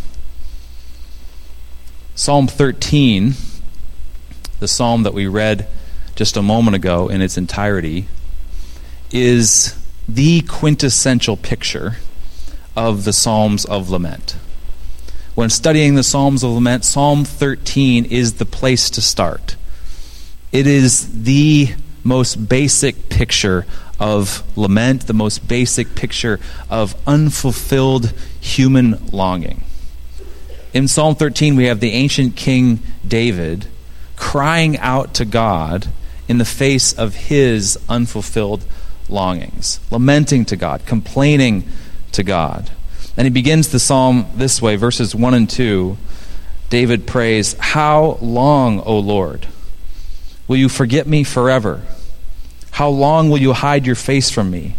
Psalm 2.16 2.48
13, 2.48 3.34
the 4.60 4.68
psalm 4.68 5.04
that 5.04 5.14
we 5.14 5.28
read 5.28 5.68
just 6.16 6.38
a 6.38 6.42
moment 6.42 6.76
ago 6.76 7.08
in 7.08 7.22
its 7.22 7.38
entirety, 7.38 8.06
is 9.12 9.78
the 10.08 10.42
quintessential 10.42 11.38
picture 11.38 11.98
of 12.76 13.06
the 13.06 13.14
Psalms 13.14 13.66
of 13.66 13.90
Lament. 13.90 14.36
When 15.36 15.50
studying 15.50 15.96
the 15.96 16.04
Psalms 16.04 16.44
of 16.44 16.52
Lament, 16.52 16.84
Psalm 16.84 17.24
13 17.26 18.06
is 18.06 18.34
the 18.34 18.46
place 18.46 18.90
to 18.92 19.02
start. 19.02 19.56
It 20.52 20.68
is 20.68 21.24
the 21.24 21.74
most 22.04 22.50
basic 22.50 23.10
picture 23.10 23.66
of 24.00 24.44
lament, 24.58 25.08
the 25.08 25.14
most 25.14 25.48
basic 25.48 25.94
picture 25.96 26.40
of 26.70 26.96
unfulfilled 27.06 28.14
human 28.40 29.06
longing. 29.08 29.64
In 30.74 30.88
Psalm 30.88 31.16
13, 31.16 31.56
we 31.56 31.66
have 31.66 31.80
the 31.80 31.92
ancient 31.92 32.36
King 32.36 32.80
David 33.08 33.68
crying 34.16 34.78
out 34.78 35.14
to 35.16 35.26
God 35.26 35.88
in 36.28 36.38
the 36.38 36.46
face 36.46 36.94
of 36.94 37.14
his 37.14 37.78
unfulfilled 37.90 38.64
longings, 39.10 39.80
lamenting 39.92 40.46
to 40.46 40.56
God, 40.56 40.86
complaining 40.86 41.68
to 42.14 42.24
God. 42.24 42.72
And 43.18 43.26
he 43.26 43.30
begins 43.30 43.70
the 43.70 43.80
psalm 43.80 44.26
this 44.36 44.62
way 44.62 44.78
verses 44.78 45.14
1 45.14 45.34
and 45.34 45.50
2. 45.50 45.98
David 46.70 47.06
prays, 47.06 47.54
How 47.60 48.18
long, 48.22 48.80
O 48.82 48.98
Lord, 48.98 49.48
will 50.52 50.58
you 50.58 50.68
forget 50.68 51.08
me 51.08 51.24
forever? 51.24 51.82
How 52.72 52.90
long 52.90 53.30
will 53.30 53.38
you 53.38 53.54
hide 53.54 53.86
your 53.86 53.96
face 53.96 54.30
from 54.30 54.52
me? 54.52 54.76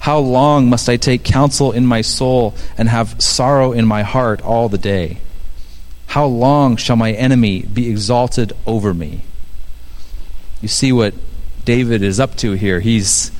How 0.00 0.18
long 0.18 0.68
must 0.68 0.88
I 0.88 0.96
take 0.96 1.22
counsel 1.22 1.70
in 1.70 1.86
my 1.86 2.00
soul 2.00 2.56
and 2.76 2.88
have 2.88 3.22
sorrow 3.22 3.70
in 3.70 3.86
my 3.86 4.02
heart 4.02 4.42
all 4.42 4.68
the 4.68 4.78
day? 4.78 5.18
How 6.08 6.26
long 6.26 6.74
shall 6.74 6.96
my 6.96 7.12
enemy 7.12 7.62
be 7.62 7.88
exalted 7.88 8.52
over 8.66 8.92
me? 8.92 9.22
You 10.60 10.66
see 10.66 10.90
what 10.90 11.14
David 11.64 12.02
is 12.02 12.18
up 12.18 12.34
to 12.38 12.54
here. 12.54 12.80
He's 12.80 13.30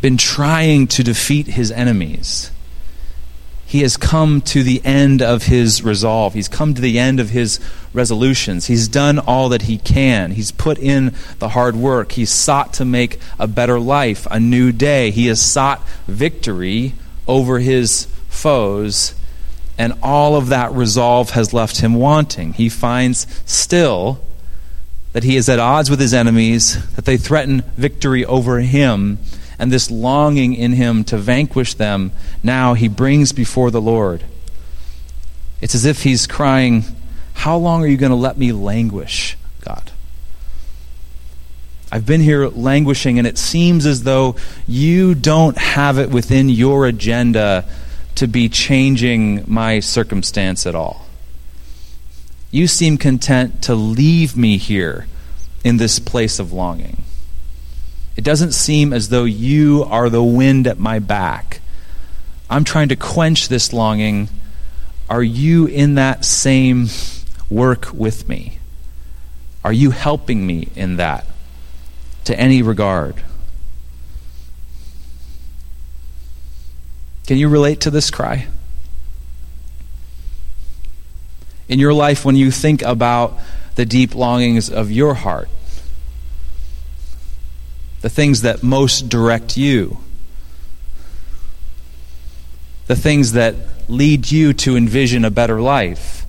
been 0.00 0.16
trying 0.16 0.86
to 0.86 1.04
defeat 1.04 1.48
his 1.48 1.70
enemies 1.70 2.50
he 3.70 3.82
has 3.82 3.96
come 3.96 4.40
to 4.40 4.64
the 4.64 4.84
end 4.84 5.22
of 5.22 5.44
his 5.44 5.84
resolve. 5.84 6.34
He's 6.34 6.48
come 6.48 6.74
to 6.74 6.80
the 6.80 6.98
end 6.98 7.20
of 7.20 7.30
his 7.30 7.60
resolutions. 7.92 8.66
He's 8.66 8.88
done 8.88 9.20
all 9.20 9.48
that 9.50 9.62
he 9.62 9.78
can. 9.78 10.32
He's 10.32 10.50
put 10.50 10.76
in 10.76 11.14
the 11.38 11.50
hard 11.50 11.76
work. 11.76 12.10
He's 12.10 12.32
sought 12.32 12.72
to 12.74 12.84
make 12.84 13.20
a 13.38 13.46
better 13.46 13.78
life, 13.78 14.26
a 14.28 14.40
new 14.40 14.72
day. 14.72 15.12
He 15.12 15.28
has 15.28 15.40
sought 15.40 15.86
victory 16.08 16.94
over 17.28 17.60
his 17.60 18.06
foes, 18.28 19.14
and 19.78 19.92
all 20.02 20.34
of 20.34 20.48
that 20.48 20.72
resolve 20.72 21.30
has 21.30 21.54
left 21.54 21.78
him 21.78 21.94
wanting. 21.94 22.54
He 22.54 22.68
finds 22.68 23.24
still 23.46 24.20
that 25.12 25.22
he 25.22 25.36
is 25.36 25.48
at 25.48 25.60
odds 25.60 25.88
with 25.88 26.00
his 26.00 26.12
enemies, 26.12 26.92
that 26.96 27.04
they 27.04 27.16
threaten 27.16 27.62
victory 27.76 28.24
over 28.24 28.58
him 28.58 29.20
and 29.60 29.70
this 29.70 29.90
longing 29.90 30.54
in 30.54 30.72
him 30.72 31.04
to 31.04 31.18
vanquish 31.18 31.74
them, 31.74 32.12
now 32.42 32.72
he 32.72 32.88
brings 32.88 33.30
before 33.30 33.70
the 33.70 33.80
Lord. 33.80 34.24
It's 35.60 35.74
as 35.74 35.84
if 35.84 36.02
he's 36.02 36.26
crying, 36.26 36.82
How 37.34 37.58
long 37.58 37.84
are 37.84 37.86
you 37.86 37.98
going 37.98 38.10
to 38.10 38.16
let 38.16 38.38
me 38.38 38.52
languish, 38.52 39.36
God? 39.60 39.92
I've 41.92 42.06
been 42.06 42.22
here 42.22 42.48
languishing, 42.48 43.18
and 43.18 43.26
it 43.26 43.36
seems 43.36 43.84
as 43.84 44.02
though 44.02 44.36
you 44.66 45.14
don't 45.14 45.58
have 45.58 45.98
it 45.98 46.08
within 46.08 46.48
your 46.48 46.86
agenda 46.86 47.66
to 48.14 48.26
be 48.26 48.48
changing 48.48 49.44
my 49.46 49.80
circumstance 49.80 50.66
at 50.66 50.74
all. 50.74 51.04
You 52.50 52.66
seem 52.66 52.96
content 52.96 53.64
to 53.64 53.74
leave 53.74 54.38
me 54.38 54.56
here 54.56 55.06
in 55.62 55.76
this 55.76 55.98
place 55.98 56.38
of 56.38 56.50
longing. 56.50 57.02
It 58.16 58.24
doesn't 58.24 58.52
seem 58.52 58.92
as 58.92 59.08
though 59.08 59.24
you 59.24 59.84
are 59.88 60.10
the 60.10 60.22
wind 60.22 60.66
at 60.66 60.78
my 60.78 60.98
back. 60.98 61.60
I'm 62.48 62.64
trying 62.64 62.88
to 62.88 62.96
quench 62.96 63.48
this 63.48 63.72
longing. 63.72 64.28
Are 65.08 65.22
you 65.22 65.66
in 65.66 65.94
that 65.94 66.24
same 66.24 66.88
work 67.48 67.92
with 67.92 68.28
me? 68.28 68.58
Are 69.64 69.72
you 69.72 69.90
helping 69.90 70.46
me 70.46 70.68
in 70.74 70.96
that 70.96 71.26
to 72.24 72.38
any 72.38 72.62
regard? 72.62 73.22
Can 77.26 77.36
you 77.36 77.48
relate 77.48 77.80
to 77.82 77.90
this 77.90 78.10
cry? 78.10 78.48
In 81.68 81.78
your 81.78 81.94
life, 81.94 82.24
when 82.24 82.34
you 82.34 82.50
think 82.50 82.82
about 82.82 83.38
the 83.76 83.86
deep 83.86 84.16
longings 84.16 84.68
of 84.68 84.90
your 84.90 85.14
heart, 85.14 85.48
the 88.00 88.08
things 88.08 88.42
that 88.42 88.62
most 88.62 89.08
direct 89.08 89.56
you? 89.56 89.98
The 92.86 92.96
things 92.96 93.32
that 93.32 93.54
lead 93.88 94.30
you 94.30 94.52
to 94.54 94.76
envision 94.76 95.24
a 95.24 95.30
better 95.30 95.60
life? 95.60 96.24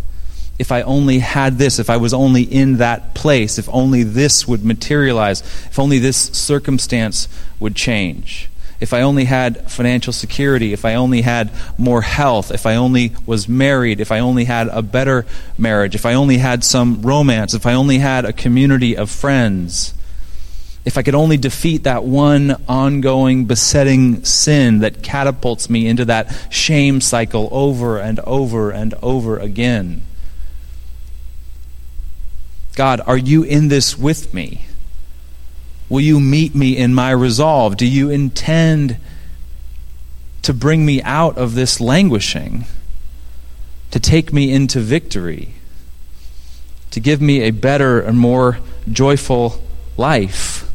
If 0.59 0.71
I 0.71 0.81
only 0.83 1.19
had 1.19 1.57
this, 1.57 1.79
if 1.79 1.89
I 1.89 1.97
was 1.97 2.13
only 2.13 2.43
in 2.43 2.77
that 2.77 3.15
place, 3.15 3.57
if 3.57 3.67
only 3.69 4.03
this 4.03 4.47
would 4.47 4.63
materialize, 4.63 5.41
if 5.41 5.79
only 5.79 5.97
this 5.97 6.17
circumstance 6.17 7.27
would 7.59 7.75
change 7.75 8.51
if 8.81 8.93
I 8.93 9.01
only 9.01 9.25
had 9.25 9.69
financial 9.71 10.11
security, 10.11 10.73
if 10.73 10.83
I 10.85 10.95
only 10.95 11.21
had 11.21 11.51
more 11.77 12.01
health, 12.01 12.51
if 12.51 12.65
I 12.65 12.75
only 12.75 13.13
was 13.27 13.47
married, 13.47 14.01
if 14.01 14.11
I 14.11 14.19
only 14.19 14.45
had 14.45 14.67
a 14.69 14.81
better 14.81 15.27
marriage, 15.55 15.93
if 15.93 16.05
I 16.05 16.15
only 16.15 16.39
had 16.39 16.63
some 16.63 17.03
romance, 17.03 17.53
if 17.53 17.67
I 17.67 17.73
only 17.73 17.99
had 17.99 18.25
a 18.25 18.33
community 18.33 18.97
of 18.97 19.11
friends, 19.11 19.93
if 20.83 20.97
I 20.97 21.03
could 21.03 21.15
only 21.15 21.37
defeat 21.37 21.83
that 21.83 22.03
one 22.03 22.55
ongoing, 22.67 23.45
besetting 23.45 24.23
sin 24.25 24.79
that 24.79 25.03
catapults 25.03 25.69
me 25.69 25.87
into 25.87 26.05
that 26.05 26.35
shame 26.49 27.01
cycle 27.01 27.49
over 27.51 27.99
and 27.99 28.19
over 28.21 28.71
and 28.71 28.93
over 29.01 29.37
again. 29.37 30.01
God, 32.75 33.01
are 33.05 33.17
you 33.17 33.43
in 33.43 33.67
this 33.67 33.97
with 33.97 34.33
me? 34.33 34.65
Will 35.87 36.01
you 36.01 36.19
meet 36.19 36.55
me 36.55 36.77
in 36.77 36.93
my 36.93 37.11
resolve? 37.11 37.77
Do 37.77 37.85
you 37.85 38.09
intend 38.09 38.97
to 40.41 40.53
bring 40.53 40.85
me 40.85 41.01
out 41.03 41.37
of 41.37 41.53
this 41.53 41.79
languishing? 41.79 42.65
To 43.91 43.99
take 43.99 44.33
me 44.33 44.51
into 44.51 44.79
victory? 44.79 45.53
To 46.91 46.99
give 46.99 47.21
me 47.21 47.41
a 47.41 47.51
better 47.51 47.99
and 47.99 48.17
more 48.17 48.59
joyful 48.89 49.61
life? 49.97 50.70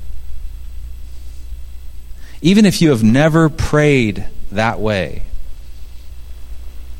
Even 2.42 2.64
if 2.66 2.82
you 2.82 2.90
have 2.90 3.02
never 3.02 3.48
prayed 3.48 4.26
that 4.52 4.78
way, 4.78 5.22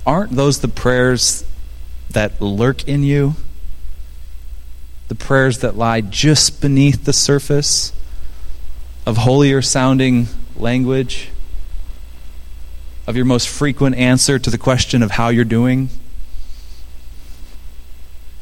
aren't 0.07 0.33
those 0.33 0.61
the 0.61 0.69
prayers 0.69 1.45
that 2.11 2.41
lurk 2.41 2.87
in 2.89 3.03
you? 3.03 3.35
The 5.09 5.15
prayers 5.15 5.59
that 5.61 5.77
lie 5.77 6.01
just 6.01 6.61
beneath 6.61 7.05
the 7.05 7.13
surface? 7.13 7.93
of 9.07 9.19
holier 9.19 9.63
sounding 9.63 10.27
language, 10.57 11.31
of 13.07 13.15
your 13.15 13.25
most 13.25 13.49
frequent 13.49 13.95
answer 13.95 14.37
to 14.37 14.51
the 14.51 14.59
question 14.59 15.01
of 15.01 15.13
how 15.13 15.29
you're 15.29 15.45
doing? 15.45 15.89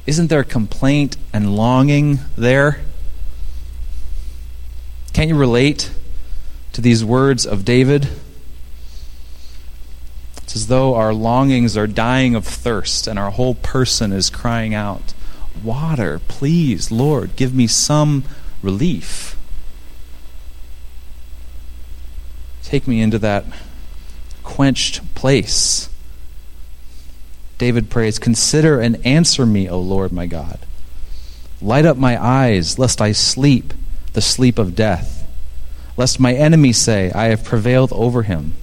Isn't 0.06 0.28
there 0.28 0.42
complaint 0.42 1.18
and 1.34 1.54
longing 1.54 2.20
there? 2.36 2.80
Can't 5.12 5.28
you 5.28 5.36
relate 5.36 5.90
to 6.74 6.80
these 6.80 7.04
words 7.04 7.46
of 7.46 7.64
David? 7.64 8.08
It's 10.42 10.54
as 10.54 10.66
though 10.66 10.94
our 10.94 11.14
longings 11.14 11.76
are 11.76 11.86
dying 11.86 12.34
of 12.34 12.46
thirst 12.46 13.06
and 13.06 13.18
our 13.18 13.30
whole 13.30 13.54
person 13.54 14.12
is 14.12 14.28
crying 14.28 14.74
out, 14.74 15.14
Water, 15.62 16.20
please, 16.28 16.90
Lord, 16.90 17.36
give 17.36 17.54
me 17.54 17.66
some 17.66 18.24
relief. 18.60 19.36
Take 22.64 22.86
me 22.88 23.00
into 23.00 23.18
that 23.20 23.44
quenched 24.42 25.14
place. 25.14 25.88
David 27.56 27.88
prays, 27.88 28.18
Consider 28.18 28.80
and 28.80 29.04
answer 29.06 29.46
me, 29.46 29.68
O 29.68 29.78
Lord 29.78 30.12
my 30.12 30.26
God. 30.26 30.58
Light 31.62 31.86
up 31.86 31.96
my 31.96 32.22
eyes, 32.22 32.78
lest 32.78 33.00
I 33.00 33.12
sleep 33.12 33.72
the 34.12 34.20
sleep 34.20 34.58
of 34.58 34.74
death. 34.74 35.13
Lest 35.96 36.18
my 36.18 36.32
enemies 36.32 36.78
say, 36.78 37.12
I 37.12 37.26
have 37.26 37.44
prevailed 37.44 37.92
over 37.92 38.22
him. 38.22 38.54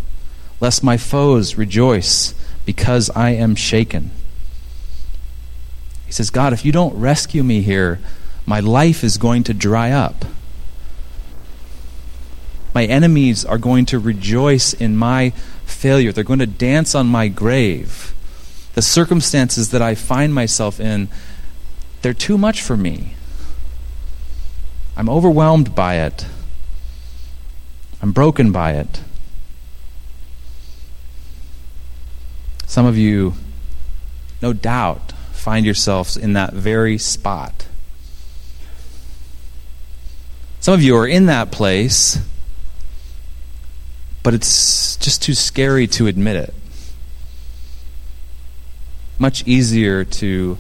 Lest 0.60 0.84
my 0.84 0.98
foes 0.98 1.56
rejoice 1.56 2.36
because 2.66 3.10
I 3.12 3.32
am 3.32 3.56
shaken. 3.56 4.12
He 6.06 6.12
says, 6.12 6.30
God, 6.30 6.52
if 6.54 6.66
you 6.66 6.72
don't 6.72 6.96
rescue 6.96 7.42
me 7.42 7.62
here, 7.62 8.00
my 8.46 8.60
life 8.60 9.04
is 9.04 9.18
going 9.18 9.44
to 9.44 9.54
dry 9.54 9.92
up. 9.92 10.26
My 12.74 12.86
enemies 12.86 13.44
are 13.46 13.58
going 13.58 13.86
to 13.88 14.00
rejoice 14.00 14.74
in 14.74 14.96
my 14.96 15.32
failure. 15.66 16.12
They're 16.12 16.24
going 16.24 16.40
to 16.40 16.48
dance 16.48 16.96
on 16.96 17.08
my 17.08 17.28
grave. 17.28 18.14
The 18.74 18.82
circumstances 18.82 19.72
that 19.72 19.82
I 19.82 19.96
find 19.96 20.34
myself 20.34 20.80
in, 20.80 21.10
they're 22.02 22.14
too 22.14 22.38
much 22.38 22.62
for 22.62 22.78
me. 22.78 23.16
I'm 24.96 25.10
overwhelmed 25.10 25.76
by 25.76 25.96
it. 25.96 26.26
I'm 28.02 28.12
broken 28.12 28.52
by 28.52 28.74
it. 28.74 29.02
Some 32.66 32.86
of 32.86 32.98
you, 32.98 33.34
no 34.42 34.54
doubt, 34.54 35.12
find 35.32 35.66
yourselves 35.66 36.18
in 36.18 36.34
that 36.34 36.54
very 36.54 36.98
spot. 36.98 37.68
Some 40.60 40.74
of 40.74 40.82
you 40.82 40.96
are 40.96 41.08
in 41.08 41.26
that 41.26 41.52
place 41.52 42.20
but 44.24 44.34
it's 44.34 44.98
just 44.98 45.22
too 45.22 45.34
scary 45.34 45.88
to 45.88 46.08
admit 46.08 46.36
it. 46.36 46.54
Much 49.18 49.46
easier 49.48 50.04
to 50.04 50.58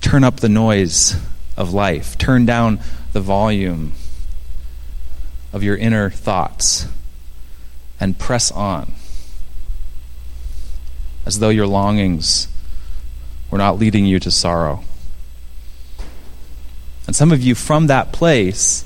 turn 0.00 0.24
up 0.24 0.40
the 0.40 0.48
noise 0.48 1.16
of 1.56 1.72
life, 1.72 2.16
turn 2.18 2.46
down 2.46 2.80
the 3.12 3.20
volume 3.20 3.92
of 5.52 5.62
your 5.62 5.76
inner 5.76 6.10
thoughts, 6.10 6.86
and 8.00 8.18
press 8.18 8.50
on 8.50 8.94
as 11.24 11.38
though 11.38 11.50
your 11.50 11.66
longings 11.66 12.48
were 13.50 13.58
not 13.58 13.78
leading 13.78 14.06
you 14.06 14.18
to 14.18 14.30
sorrow. 14.30 14.82
And 17.06 17.14
some 17.14 17.32
of 17.32 17.42
you, 17.42 17.54
from 17.54 17.86
that 17.88 18.12
place, 18.12 18.84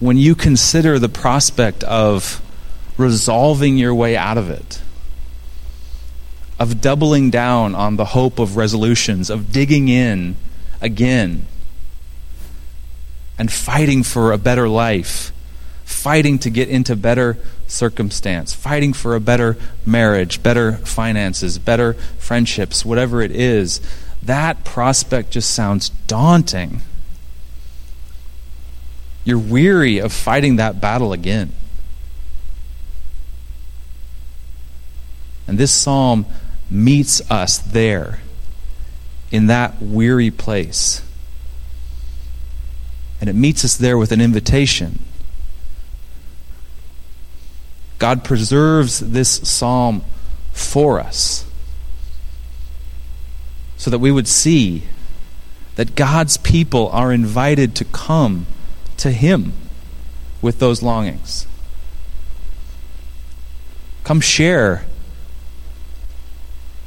when 0.00 0.16
you 0.16 0.34
consider 0.34 0.98
the 0.98 1.08
prospect 1.08 1.84
of 1.84 2.42
resolving 2.98 3.76
your 3.76 3.94
way 3.94 4.16
out 4.16 4.38
of 4.38 4.50
it, 4.50 4.80
of 6.58 6.80
doubling 6.80 7.30
down 7.30 7.74
on 7.74 7.96
the 7.96 8.06
hope 8.06 8.38
of 8.38 8.56
resolutions, 8.56 9.30
of 9.30 9.52
digging 9.52 9.88
in 9.88 10.36
again 10.80 11.46
and 13.38 13.52
fighting 13.52 14.02
for 14.02 14.32
a 14.32 14.38
better 14.38 14.68
life, 14.68 15.32
fighting 15.86 16.36
to 16.40 16.50
get 16.50 16.68
into 16.68 16.96
better 16.96 17.38
circumstance, 17.68 18.52
fighting 18.52 18.92
for 18.92 19.14
a 19.14 19.20
better 19.20 19.56
marriage, 19.86 20.42
better 20.42 20.72
finances, 20.72 21.58
better 21.58 21.94
friendships, 22.18 22.84
whatever 22.84 23.22
it 23.22 23.30
is, 23.30 23.80
that 24.20 24.64
prospect 24.64 25.30
just 25.30 25.54
sounds 25.54 25.90
daunting. 26.08 26.80
You're 29.24 29.38
weary 29.38 29.98
of 29.98 30.12
fighting 30.12 30.56
that 30.56 30.80
battle 30.80 31.12
again. 31.12 31.52
And 35.46 35.56
this 35.56 35.70
psalm 35.70 36.26
meets 36.68 37.30
us 37.30 37.58
there 37.58 38.20
in 39.30 39.46
that 39.46 39.80
weary 39.80 40.32
place. 40.32 41.00
And 43.20 43.30
it 43.30 43.34
meets 43.34 43.64
us 43.64 43.76
there 43.76 43.96
with 43.96 44.10
an 44.10 44.20
invitation. 44.20 45.05
God 47.98 48.24
preserves 48.24 49.00
this 49.00 49.30
psalm 49.48 50.04
for 50.52 51.00
us 51.00 51.46
so 53.76 53.90
that 53.90 53.98
we 53.98 54.10
would 54.10 54.28
see 54.28 54.84
that 55.76 55.94
God's 55.94 56.36
people 56.36 56.88
are 56.88 57.12
invited 57.12 57.74
to 57.76 57.84
come 57.84 58.46
to 58.96 59.10
Him 59.10 59.52
with 60.40 60.58
those 60.58 60.82
longings. 60.82 61.46
Come 64.04 64.20
share 64.20 64.84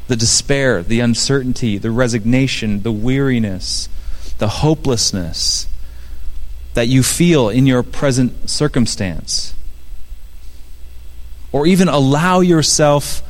the 0.07 0.15
despair, 0.15 0.81
the 0.81 0.99
uncertainty, 1.01 1.77
the 1.77 1.91
resignation, 1.91 2.81
the 2.81 2.91
weariness, 2.91 3.87
the 4.39 4.47
hopelessness 4.47 5.67
that 6.73 6.87
you 6.87 7.03
feel 7.03 7.49
in 7.49 7.67
your 7.67 7.83
present 7.83 8.49
circumstance. 8.49 9.53
Or 11.51 11.65
even 11.65 11.87
allow 11.87 12.41
yourself 12.41 13.23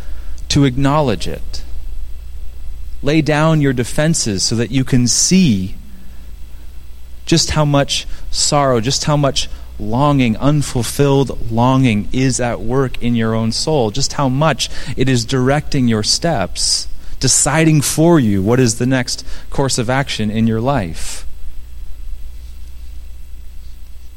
to 0.49 0.65
acknowledge 0.65 1.27
it. 1.27 1.63
Lay 3.01 3.21
down 3.21 3.61
your 3.61 3.73
defenses 3.73 4.43
so 4.43 4.55
that 4.55 4.71
you 4.71 4.83
can 4.83 5.07
see 5.07 5.75
just 7.25 7.51
how 7.51 7.63
much 7.63 8.07
sorrow, 8.31 8.81
just 8.81 9.05
how 9.05 9.15
much 9.15 9.47
longing, 9.79 10.35
unfulfilled 10.37 11.51
longing, 11.51 12.09
is 12.11 12.39
at 12.41 12.59
work 12.59 13.01
in 13.01 13.15
your 13.15 13.33
own 13.33 13.51
soul, 13.51 13.91
just 13.91 14.13
how 14.13 14.27
much 14.27 14.69
it 14.97 15.07
is 15.07 15.23
directing 15.23 15.87
your 15.87 16.03
steps, 16.03 16.87
deciding 17.19 17.81
for 17.81 18.19
you 18.19 18.41
what 18.41 18.59
is 18.59 18.79
the 18.79 18.85
next 18.85 19.25
course 19.49 19.77
of 19.77 19.89
action 19.89 20.29
in 20.29 20.47
your 20.47 20.59
life. 20.59 21.25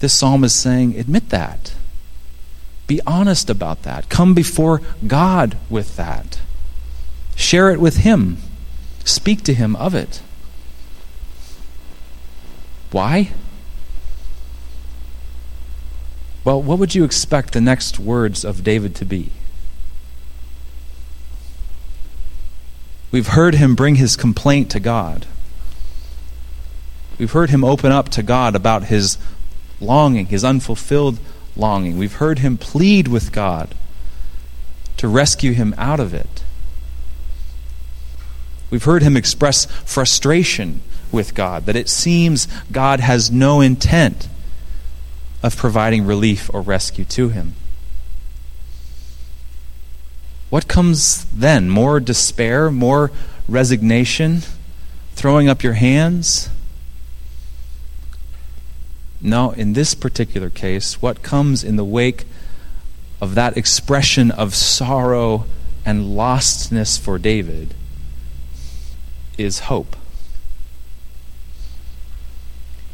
This 0.01 0.13
psalm 0.13 0.43
is 0.43 0.55
saying, 0.55 0.99
admit 0.99 1.29
that. 1.29 1.75
Be 2.93 3.01
honest 3.07 3.49
about 3.49 3.85
that. 3.85 4.11
Come 4.11 4.35
before 4.35 4.83
God 5.07 5.57
with 5.71 5.97
that. 5.97 6.41
Share 7.35 7.71
it 7.71 7.81
with 7.81 7.97
Him. 7.97 8.37
Speak 9.03 9.43
to 9.45 9.55
Him 9.55 9.75
of 9.77 9.95
it. 9.95 10.21
Why? 12.91 13.31
Well, 16.45 16.61
what 16.61 16.79
would 16.79 16.95
you 16.95 17.03
expect 17.03 17.55
the 17.55 17.63
next 17.63 17.99
words 17.99 18.45
of 18.45 18.63
David 18.63 18.95
to 18.97 19.07
be? 19.07 19.31
We've 23.11 23.29
heard 23.29 23.55
him 23.55 23.75
bring 23.75 23.95
his 23.95 24.17
complaint 24.17 24.71
to 24.73 24.81
God. 24.81 25.25
We've 27.17 27.33
heard 27.33 27.49
him 27.49 27.65
open 27.65 27.91
up 27.91 28.11
to 28.11 28.23
God 28.23 28.55
about 28.55 28.85
his 28.85 29.17
longing, 29.81 30.27
his 30.27 30.45
unfulfilled 30.45 31.19
longing. 31.57 31.99
We've 31.99 32.15
heard 32.15 32.39
him 32.41 32.57
plead 32.57 33.09
with 33.09 33.33
God 33.33 33.75
to 34.97 35.09
rescue 35.09 35.53
him 35.53 35.75
out 35.79 36.01
of 36.01 36.15
it. 36.15 36.45
We've 38.71 38.85
heard 38.85 39.03
him 39.03 39.17
express 39.17 39.67
frustration 39.67 40.81
with 41.11 41.35
God, 41.35 41.67
that 41.67 41.77
it 41.77 41.89
seems 41.89 42.49
God 42.71 43.01
has 43.01 43.31
no 43.31 43.61
intent 43.61 44.29
of 45.43 45.57
providing 45.57 46.07
relief 46.07 46.49
or 46.55 46.63
rescue 46.63 47.05
to 47.05 47.29
him. 47.29 47.55
What 50.49 50.69
comes 50.69 51.25
then? 51.27 51.69
More 51.69 52.01
despair? 52.01 52.71
More 52.71 53.11
resignation? 53.49 54.43
Throwing 55.15 55.49
up 55.49 55.63
your 55.63 55.75
hands? 55.75 56.49
No, 59.23 59.53
in 59.53 59.75
this 59.75 59.95
particular 59.95 60.51
case, 60.51 61.01
what 61.01 61.23
comes 61.23 61.63
in 61.63 61.77
the 61.77 61.85
wake 61.85 62.25
of 63.21 63.37
that 63.37 63.57
expression 63.57 64.33
of 64.33 64.53
sorrow 64.53 65.47
and 65.87 66.17
lostness 66.17 66.99
for 66.99 67.19
David 67.19 67.75
is 69.39 69.61
hope. 69.61 69.97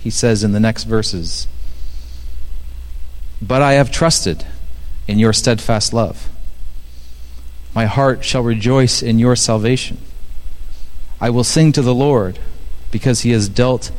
He 0.01 0.11
says 0.11 0.45
in 0.45 0.53
the 0.53 0.61
next 0.61 0.85
verses, 0.85 1.49
But 3.41 3.63
I 3.63 3.73
have 3.73 3.91
trusted 3.91 4.47
in 5.07 5.19
your 5.19 5.33
steadfast 5.33 5.95
love. 5.95 6.29
My 7.75 7.87
heart 7.87 8.23
shall 8.23 8.43
rejoice 8.43 9.03
in 9.03 9.19
your 9.19 9.35
salvation. 9.35 9.99
I 11.21 11.31
will 11.31 11.45
sing 11.45 11.73
to 11.73 11.83
the 11.83 11.95
Lord 11.95 12.39
because 12.91 13.23
he 13.23 13.31
has 13.31 13.49
dealt 13.49 13.91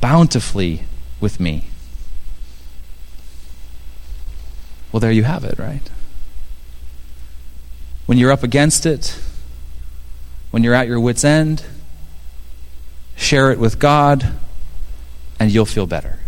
bountifully 0.00 0.84
with 1.20 1.40
me. 1.40 1.64
Well, 4.92 5.00
there 5.00 5.12
you 5.12 5.24
have 5.24 5.44
it, 5.44 5.58
right? 5.58 5.82
When 8.06 8.16
you're 8.16 8.32
up 8.32 8.42
against 8.42 8.86
it, 8.86 9.20
when 10.50 10.64
you're 10.64 10.74
at 10.74 10.88
your 10.88 10.98
wits' 10.98 11.24
end, 11.24 11.64
share 13.16 13.50
it 13.50 13.58
with 13.58 13.78
God, 13.78 14.32
and 15.38 15.52
you'll 15.52 15.66
feel 15.66 15.86
better. 15.86 16.18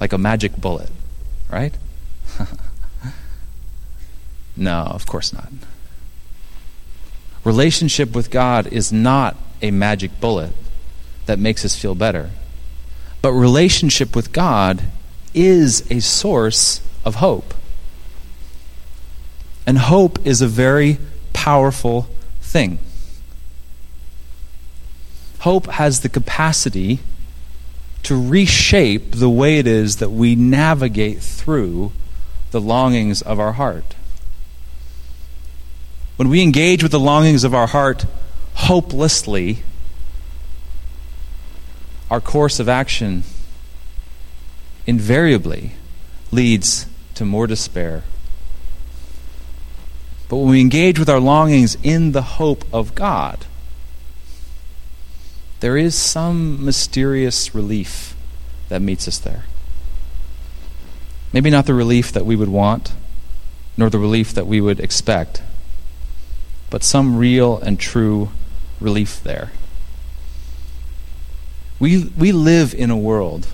Like 0.00 0.12
a 0.12 0.18
magic 0.18 0.56
bullet, 0.56 0.90
right? 1.50 1.72
no, 4.56 4.72
of 4.72 5.06
course 5.06 5.32
not. 5.32 5.48
Relationship 7.44 8.14
with 8.14 8.30
God 8.30 8.66
is 8.66 8.92
not 8.92 9.36
a 9.62 9.70
magic 9.70 10.20
bullet 10.20 10.52
that 11.26 11.38
makes 11.38 11.64
us 11.64 11.78
feel 11.78 11.94
better. 11.94 12.30
But 13.22 13.32
relationship 13.32 14.14
with 14.14 14.32
God 14.32 14.82
is 15.34 15.90
a 15.90 16.00
source 16.00 16.80
of 17.04 17.16
hope. 17.16 17.54
And 19.66 19.78
hope 19.78 20.24
is 20.26 20.42
a 20.42 20.48
very 20.48 20.98
powerful 21.32 22.08
thing. 22.40 22.78
Hope 25.40 25.66
has 25.66 26.00
the 26.00 26.08
capacity 26.08 27.00
to 28.02 28.20
reshape 28.20 29.12
the 29.12 29.30
way 29.30 29.58
it 29.58 29.66
is 29.66 29.96
that 29.96 30.10
we 30.10 30.34
navigate 30.34 31.20
through 31.20 31.92
the 32.50 32.60
longings 32.60 33.22
of 33.22 33.38
our 33.38 33.52
heart. 33.52 33.94
When 36.16 36.28
we 36.28 36.42
engage 36.42 36.82
with 36.82 36.92
the 36.92 37.00
longings 37.00 37.44
of 37.44 37.54
our 37.54 37.68
heart 37.68 38.04
hopelessly, 38.54 39.62
our 42.10 42.20
course 42.20 42.60
of 42.60 42.68
action 42.68 43.24
invariably 44.86 45.72
leads 46.30 46.86
to 47.14 47.24
more 47.24 47.46
despair. 47.46 48.02
But 50.28 50.38
when 50.38 50.48
we 50.48 50.60
engage 50.60 50.98
with 50.98 51.10
our 51.10 51.20
longings 51.20 51.76
in 51.82 52.12
the 52.12 52.22
hope 52.22 52.64
of 52.72 52.94
God, 52.94 53.44
there 55.60 55.76
is 55.76 55.94
some 55.94 56.64
mysterious 56.64 57.54
relief 57.54 58.16
that 58.68 58.82
meets 58.82 59.06
us 59.06 59.18
there. 59.18 59.44
Maybe 61.32 61.50
not 61.50 61.66
the 61.66 61.74
relief 61.74 62.12
that 62.12 62.26
we 62.26 62.34
would 62.34 62.48
want, 62.48 62.92
nor 63.76 63.88
the 63.88 63.98
relief 63.98 64.32
that 64.34 64.46
we 64.46 64.60
would 64.60 64.80
expect, 64.80 65.42
but 66.70 66.82
some 66.82 67.16
real 67.16 67.58
and 67.58 67.78
true 67.78 68.30
relief 68.80 69.22
there. 69.22 69.52
We, 71.78 72.04
we 72.16 72.32
live 72.32 72.74
in 72.74 72.90
a 72.90 72.96
world 72.96 73.46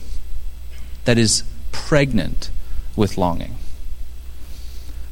that 1.09 1.17
is 1.17 1.43
pregnant 1.73 2.51
with 2.95 3.17
longing. 3.17 3.57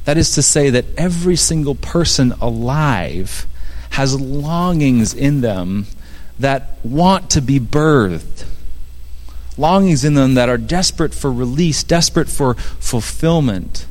That 0.05 0.15
is 0.15 0.35
to 0.35 0.43
say, 0.43 0.69
that 0.69 0.85
every 0.95 1.35
single 1.35 1.73
person 1.73 2.33
alive 2.33 3.47
has 3.89 4.21
longings 4.21 5.15
in 5.15 5.41
them 5.41 5.87
that 6.37 6.77
want 6.83 7.31
to 7.31 7.41
be 7.41 7.59
birthed. 7.59 8.45
Longings 9.57 10.05
in 10.05 10.13
them 10.13 10.35
that 10.35 10.49
are 10.49 10.57
desperate 10.59 11.15
for 11.15 11.33
release, 11.33 11.83
desperate 11.83 12.29
for 12.29 12.53
fulfillment, 12.53 13.87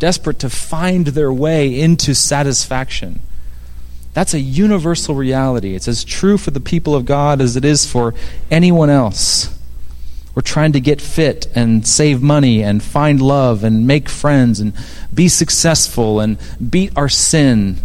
desperate 0.00 0.40
to 0.40 0.50
find 0.50 1.06
their 1.06 1.32
way 1.32 1.80
into 1.80 2.16
satisfaction. 2.16 3.20
That's 4.12 4.34
a 4.34 4.40
universal 4.40 5.14
reality. 5.14 5.76
It's 5.76 5.86
as 5.86 6.02
true 6.02 6.36
for 6.36 6.50
the 6.50 6.58
people 6.58 6.96
of 6.96 7.06
God 7.06 7.40
as 7.40 7.54
it 7.54 7.64
is 7.64 7.88
for 7.88 8.12
anyone 8.50 8.90
else. 8.90 9.56
We're 10.34 10.42
trying 10.42 10.72
to 10.72 10.80
get 10.80 11.00
fit 11.00 11.46
and 11.54 11.86
save 11.86 12.20
money 12.20 12.62
and 12.62 12.82
find 12.82 13.22
love 13.22 13.62
and 13.62 13.86
make 13.86 14.08
friends 14.08 14.58
and 14.58 14.72
be 15.12 15.28
successful 15.28 16.18
and 16.18 16.38
beat 16.70 16.96
our 16.96 17.08
sin, 17.08 17.76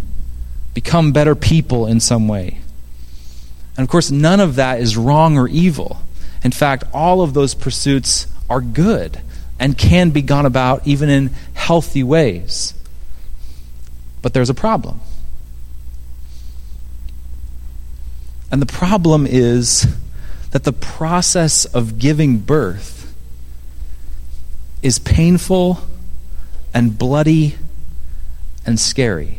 become 0.74 1.12
better 1.12 1.34
people 1.36 1.86
in 1.86 2.00
some 2.00 2.26
way. 2.26 2.58
And 3.76 3.84
of 3.84 3.88
course, 3.88 4.10
none 4.10 4.40
of 4.40 4.56
that 4.56 4.80
is 4.80 4.96
wrong 4.96 5.38
or 5.38 5.46
evil. 5.48 6.02
In 6.42 6.50
fact, 6.50 6.84
all 6.92 7.22
of 7.22 7.34
those 7.34 7.54
pursuits 7.54 8.26
are 8.48 8.60
good 8.60 9.20
and 9.60 9.78
can 9.78 10.10
be 10.10 10.22
gone 10.22 10.46
about 10.46 10.86
even 10.86 11.08
in 11.08 11.30
healthy 11.54 12.02
ways. 12.02 12.74
But 14.22 14.34
there's 14.34 14.50
a 14.50 14.54
problem. 14.54 15.00
And 18.50 18.60
the 18.60 18.66
problem 18.66 19.26
is 19.26 19.86
that 20.50 20.64
the 20.64 20.72
process 20.72 21.64
of 21.64 21.98
giving 21.98 22.38
birth 22.38 23.14
is 24.82 24.98
painful 24.98 25.78
and 26.74 26.98
bloody 26.98 27.56
and 28.66 28.78
scary. 28.78 29.38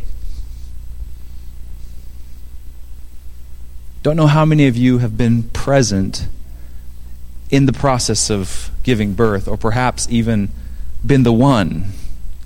Don't 4.04 4.16
know 4.16 4.28
how 4.28 4.46
many 4.46 4.68
of 4.68 4.76
you 4.76 4.98
have 5.00 5.18
been 5.18 5.44
present 5.44 6.28
in 7.50 7.66
the 7.66 7.74
process 7.74 8.32
of 8.32 8.72
giving 8.84 9.14
birth, 9.14 9.48
or 9.48 9.58
perhaps 9.58 10.08
even 10.10 10.50
been 11.06 11.24
the 11.24 11.34
one 11.34 11.92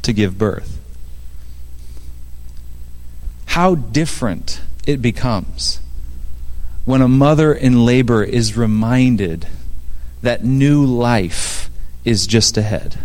to 0.01 0.11
give 0.11 0.37
birth. 0.37 0.79
How 3.45 3.75
different 3.75 4.61
it 4.85 5.01
becomes 5.01 5.79
when 6.85 7.01
a 7.01 7.07
mother 7.07 7.53
in 7.53 7.83
labor 7.83 8.23
is 8.23 8.55
reminded 8.55 9.47
that 10.21 10.43
new 10.43 10.85
life 10.85 11.69
is 12.03 12.27
just 12.27 12.57
ahead. 12.57 12.99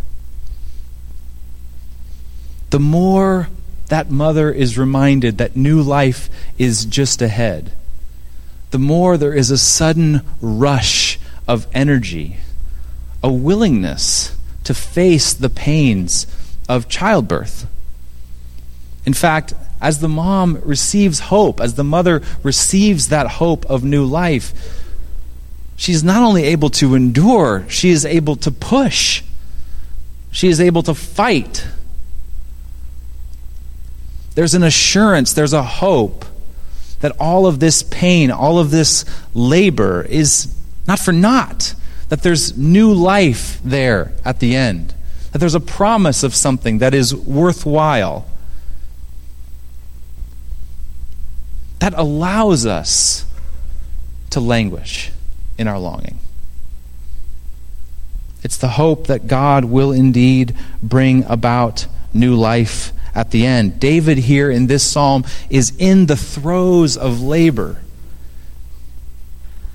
The 2.69 2.79
more 2.79 3.49
that 3.89 4.11
mother 4.11 4.53
is 4.53 4.79
reminded 4.79 5.39
that 5.39 5.57
new 5.57 5.83
life 5.83 6.29
is 6.59 6.85
just 6.85 7.21
ahead, 7.21 7.73
the 8.71 8.79
more 8.79 9.17
there 9.17 9.35
is 9.35 9.51
a 9.51 9.59
sudden 9.59 10.21
rush 10.41 11.19
of 11.49 11.67
energy, 11.73 12.37
a 13.23 13.33
willingness 13.33 14.37
to 14.65 14.75
face 14.75 15.33
the 15.33 15.51
pains 15.51 16.27
of 16.69 16.89
childbirth. 16.89 17.67
In 19.05 19.15
fact, 19.15 19.55
as 19.81 20.01
the 20.01 20.09
mom 20.09 20.61
receives 20.65 21.21
hope, 21.21 21.61
as 21.61 21.75
the 21.75 21.85
mother 21.85 22.23
receives 22.43 23.09
that 23.09 23.27
hope 23.27 23.65
of 23.67 23.83
new 23.83 24.05
life, 24.05 24.53
she's 25.77 26.05
not 26.05 26.23
only 26.23 26.45
able 26.45 26.71
to 26.71 26.95
endure, 26.95 27.65
she 27.69 27.91
is 27.91 28.05
able 28.05 28.37
to 28.37 28.51
push. 28.51 29.23
She 30.31 30.49
is 30.49 30.61
able 30.61 30.83
to 30.85 30.95
fight. 30.95 31.67
There's 34.35 34.55
an 34.55 34.63
assurance, 34.63 35.33
there's 35.33 35.53
a 35.53 35.63
hope 35.63 36.25
that 37.01 37.13
all 37.19 37.47
of 37.47 37.61
this 37.61 37.83
pain, 37.83 38.31
all 38.31 38.59
of 38.59 38.71
this 38.71 39.05
labor 39.35 40.03
is 40.03 40.55
not 40.87 40.99
for 40.99 41.13
naught, 41.13 41.75
that 42.11 42.23
there's 42.23 42.57
new 42.57 42.93
life 42.93 43.61
there 43.65 44.13
at 44.25 44.41
the 44.41 44.55
end, 44.55 44.95
that 45.33 45.39
there's 45.39 45.55
a 45.55 45.61
promise 45.61 46.23
of 46.23 46.35
something 46.35 46.79
that 46.79 46.95
is 46.95 47.15
worthwhile. 47.15 48.27
That 51.81 51.95
allows 51.95 52.67
us 52.67 53.25
to 54.31 54.41
languish 54.41 55.11
in 55.59 55.67
our 55.67 55.79
longing. 55.79 56.19
It's 58.43 58.57
the 58.57 58.69
hope 58.69 59.09
that 59.09 59.27
God 59.27 59.65
will 59.65 59.93
indeed 59.93 60.55
bring 60.83 61.25
about 61.25 61.87
new 62.15 62.35
life 62.35 62.93
at 63.15 63.31
the 63.31 63.45
end. 63.45 63.81
David, 63.81 64.19
here 64.19 64.51
in 64.51 64.67
this 64.67 64.83
psalm, 64.83 65.25
is 65.51 65.73
in 65.79 66.07
the 66.07 66.17
throes 66.17 66.97
of 66.97 67.21
labor. 67.21 67.83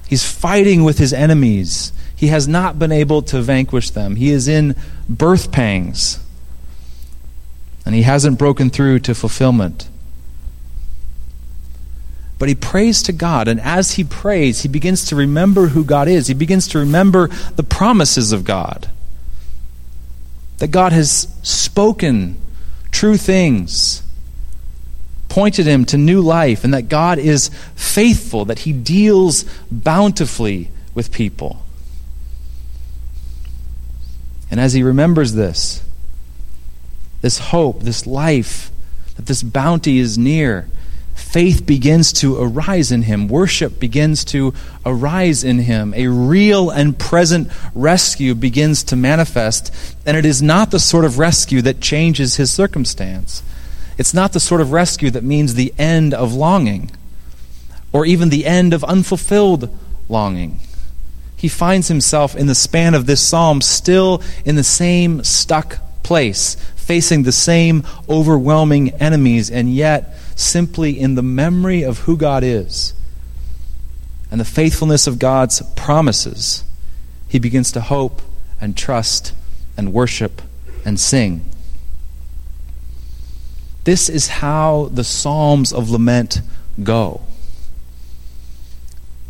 He's 0.07 0.25
fighting 0.29 0.83
with 0.83 0.97
his 0.97 1.13
enemies. 1.13 1.91
He 2.15 2.27
has 2.27 2.47
not 2.47 2.79
been 2.79 2.91
able 2.91 3.21
to 3.23 3.41
vanquish 3.41 3.89
them. 3.89 4.15
He 4.15 4.29
is 4.29 4.47
in 4.47 4.75
birth 5.09 5.51
pangs. 5.51 6.19
And 7.85 7.93
he 7.93 8.03
hasn't 8.03 8.39
broken 8.39 8.69
through 8.69 8.99
to 9.01 9.13
fulfillment. 9.13 9.89
But 12.37 12.49
he 12.49 12.55
prays 12.55 13.01
to 13.03 13.13
God, 13.13 13.47
and 13.47 13.61
as 13.61 13.93
he 13.93 14.03
prays, 14.03 14.61
he 14.61 14.67
begins 14.67 15.05
to 15.05 15.15
remember 15.15 15.67
who 15.67 15.85
God 15.85 16.07
is. 16.07 16.27
He 16.27 16.33
begins 16.33 16.67
to 16.69 16.79
remember 16.79 17.27
the 17.55 17.63
promises 17.63 18.31
of 18.31 18.43
God. 18.43 18.89
That 20.57 20.67
God 20.67 20.91
has 20.91 21.27
spoken 21.43 22.37
true 22.91 23.17
things, 23.17 24.03
pointed 25.29 25.65
him 25.65 25.85
to 25.85 25.97
new 25.97 26.21
life, 26.21 26.63
and 26.63 26.73
that 26.73 26.89
God 26.89 27.19
is 27.19 27.49
faithful, 27.75 28.45
that 28.45 28.59
he 28.59 28.73
deals 28.73 29.45
bountifully 29.71 30.71
with 30.93 31.11
people. 31.11 31.61
And 34.51 34.59
as 34.59 34.73
he 34.73 34.83
remembers 34.83 35.33
this, 35.33 35.83
this 37.21 37.39
hope, 37.39 37.81
this 37.81 38.05
life, 38.05 38.71
that 39.15 39.25
this 39.25 39.41
bounty 39.41 39.99
is 39.99 40.17
near, 40.17 40.69
faith 41.35 41.65
begins 41.65 42.13
to 42.13 42.41
arise 42.41 42.93
in 42.93 43.01
him. 43.01 43.27
Worship 43.27 43.77
begins 43.77 44.23
to 44.23 44.53
arise 44.85 45.43
in 45.43 45.59
him. 45.59 45.93
A 45.93 46.07
real 46.07 46.69
and 46.69 46.97
present 46.97 47.49
rescue 47.73 48.33
begins 48.33 48.85
to 48.85 48.95
manifest. 48.95 49.69
And 50.05 50.15
it 50.15 50.23
is 50.23 50.41
not 50.41 50.71
the 50.71 50.79
sort 50.79 51.03
of 51.03 51.19
rescue 51.19 51.61
that 51.63 51.81
changes 51.81 52.37
his 52.37 52.51
circumstance. 52.51 53.43
It's 53.97 54.13
not 54.13 54.31
the 54.31 54.39
sort 54.39 54.61
of 54.61 54.71
rescue 54.71 55.11
that 55.11 55.25
means 55.25 55.55
the 55.55 55.73
end 55.77 56.13
of 56.13 56.33
longing 56.33 56.89
or 57.91 58.05
even 58.05 58.29
the 58.29 58.45
end 58.45 58.73
of 58.73 58.85
unfulfilled 58.85 59.77
longing. 60.07 60.61
He 61.35 61.49
finds 61.49 61.89
himself 61.89 62.37
in 62.37 62.47
the 62.47 62.55
span 62.55 62.93
of 62.93 63.07
this 63.07 63.21
psalm 63.21 63.59
still 63.59 64.23
in 64.45 64.55
the 64.55 64.63
same 64.63 65.21
stuck 65.25 65.79
place, 66.01 66.55
facing 66.77 67.23
the 67.23 67.33
same 67.33 67.83
overwhelming 68.07 68.91
enemies, 69.01 69.51
and 69.51 69.75
yet 69.75 70.15
simply 70.35 70.99
in 70.99 71.15
the 71.15 71.23
memory 71.23 71.83
of 71.83 71.99
who 71.99 72.17
God 72.17 72.43
is 72.43 72.93
and 74.29 74.39
the 74.39 74.45
faithfulness 74.45 75.07
of 75.07 75.17
God's 75.17 75.61
promises, 75.75 76.63
he 77.27 77.39
begins 77.39 77.71
to 77.71 77.81
hope 77.81 78.21
and 78.59 78.75
trust 78.75 79.33
and 79.77 79.93
worship 79.93 80.41
and 80.83 80.99
sing. 80.99 81.45
This 83.85 84.09
is 84.09 84.27
how 84.27 84.89
the 84.91 85.03
Psalms 85.03 85.71
of 85.71 85.89
Lament 85.89 86.41
go. 86.83 87.21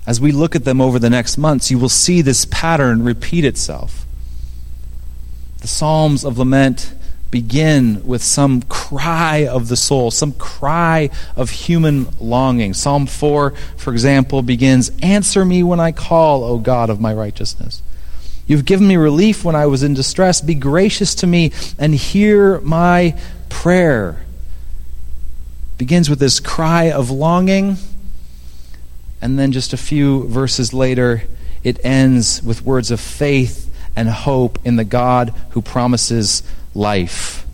As 0.08 0.22
we 0.22 0.32
look 0.32 0.56
at 0.56 0.66
them 0.66 0.80
over 0.80 1.00
the 1.00 1.10
next 1.10 1.38
months, 1.38 1.72
you 1.72 1.80
will 1.80 1.90
see 1.90 2.22
this 2.22 2.46
pattern 2.46 3.04
repeat 3.04 3.44
itself. 3.44 4.06
The 5.62 5.68
Psalms 5.68 6.24
of 6.24 6.38
Lament 6.38 6.94
begin 7.32 8.06
with 8.06 8.24
some 8.24 8.62
cry 8.64 9.48
of 9.48 9.68
the 9.68 9.76
soul, 9.76 10.12
some 10.12 10.34
cry 10.34 11.10
of 11.36 11.50
human 11.50 12.08
longing. 12.20 12.74
Psalm 12.74 13.08
4, 13.08 13.52
for 13.78 13.92
example, 13.92 14.42
begins 14.42 14.92
Answer 15.02 15.44
me 15.44 15.64
when 15.64 15.80
I 15.80 15.92
call, 15.92 16.44
O 16.44 16.58
God 16.58 16.90
of 16.90 17.02
my 17.02 17.14
righteousness. 17.14 17.82
You've 18.48 18.66
given 18.66 18.88
me 18.88 18.96
relief 18.96 19.44
when 19.44 19.56
I 19.56 19.66
was 19.66 19.82
in 19.82 19.94
distress. 19.96 20.40
Be 20.40 20.56
gracious 20.56 21.16
to 21.16 21.28
me 21.28 21.52
and 21.80 21.96
hear 21.96 22.60
my 22.62 23.20
prayer. 23.50 24.24
Begins 25.78 26.10
with 26.10 26.20
this 26.20 26.40
cry 26.40 26.92
of 26.92 27.10
longing, 27.10 27.78
and 29.22 29.38
then 29.38 29.52
just 29.52 29.74
a 29.74 29.78
few 29.78 30.28
verses 30.28 30.74
later, 30.74 31.24
it 31.64 31.84
ends 31.84 32.42
with 32.44 32.62
words 32.62 32.92
of 32.92 33.00
faith 33.00 33.70
and 33.96 34.08
hope 34.08 34.60
in 34.64 34.76
the 34.76 34.84
God 34.84 35.34
who 35.52 35.62
promises 35.62 36.44
life. 36.76 37.48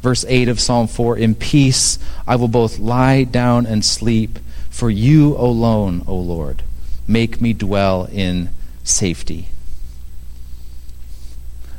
Verse 0.00 0.24
8 0.26 0.48
of 0.48 0.60
Psalm 0.60 0.86
4 0.86 1.18
In 1.18 1.34
peace 1.34 1.98
I 2.26 2.36
will 2.36 2.48
both 2.48 2.78
lie 2.78 3.24
down 3.24 3.66
and 3.66 3.84
sleep, 3.84 4.38
for 4.70 4.90
you 4.90 5.36
alone, 5.36 6.02
O 6.08 6.16
Lord, 6.16 6.62
make 7.06 7.40
me 7.40 7.52
dwell 7.52 8.08
in 8.10 8.50
safety. 8.82 9.48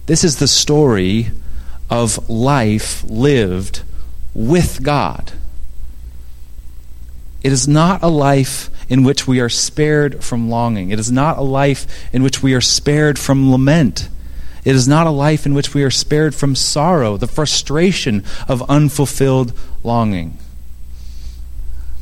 This 0.05 0.23
is 0.23 0.37
the 0.37 0.47
story 0.47 1.31
of 1.89 2.29
life 2.29 3.03
lived 3.07 3.81
with 4.33 4.81
God. 4.83 5.33
It 7.43 7.51
is 7.51 7.67
not 7.67 8.01
a 8.01 8.07
life 8.07 8.69
in 8.89 9.03
which 9.03 9.27
we 9.27 9.39
are 9.39 9.49
spared 9.49 10.23
from 10.23 10.49
longing. 10.49 10.91
It 10.91 10.99
is 10.99 11.11
not 11.11 11.37
a 11.37 11.43
life 11.43 11.87
in 12.13 12.23
which 12.23 12.41
we 12.41 12.53
are 12.53 12.61
spared 12.61 13.17
from 13.17 13.51
lament. 13.51 14.09
It 14.65 14.75
is 14.75 14.87
not 14.87 15.05
a 15.05 15.11
life 15.11 15.45
in 15.45 15.53
which 15.53 15.75
we 15.75 15.83
are 15.83 15.91
spared 15.91 16.33
from 16.33 16.55
sorrow, 16.55 17.17
the 17.17 17.27
frustration 17.27 18.23
of 18.47 18.67
unfulfilled 18.67 19.53
longing. 19.83 20.39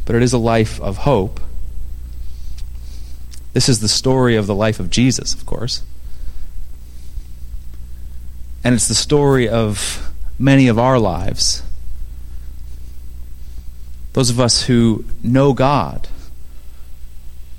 But 0.06 0.16
it 0.16 0.24
is 0.24 0.32
a 0.32 0.38
life 0.38 0.80
of 0.80 1.00
hope. 1.00 1.42
This 3.52 3.68
is 3.68 3.82
the 3.82 3.90
story 3.90 4.38
of 4.38 4.48
the 4.48 4.56
life 4.56 4.80
of 4.80 4.90
Jesus, 4.90 5.34
of 5.34 5.46
course. 5.46 5.84
And 8.64 8.74
it's 8.74 8.88
the 8.88 8.96
story 8.96 9.50
of 9.50 10.10
many 10.40 10.70
of 10.70 10.80
our 10.80 10.98
lives. 10.98 11.64
Those 14.14 14.30
of 14.30 14.40
us 14.40 14.64
who 14.64 15.04
know 15.22 15.54
God, 15.54 16.08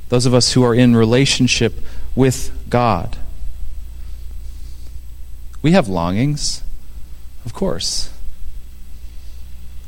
those 0.08 0.24
of 0.24 0.32
us 0.32 0.52
who 0.52 0.64
are 0.64 0.74
in 0.74 0.96
relationship 0.96 1.74
with 2.14 2.50
God. 2.70 3.18
We 5.64 5.72
have 5.72 5.88
longings, 5.88 6.62
of 7.46 7.55
course. 7.55 8.12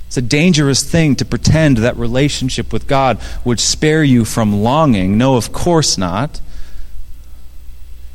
It's 0.06 0.16
a 0.16 0.22
dangerous 0.22 0.82
thing 0.82 1.16
to 1.16 1.26
pretend 1.26 1.76
that 1.76 1.98
relationship 1.98 2.72
with 2.72 2.86
God 2.86 3.20
would 3.44 3.60
spare 3.60 4.02
you 4.02 4.24
from 4.24 4.62
longing. 4.62 5.18
No, 5.18 5.36
of 5.36 5.52
course 5.52 5.98
not. 5.98 6.40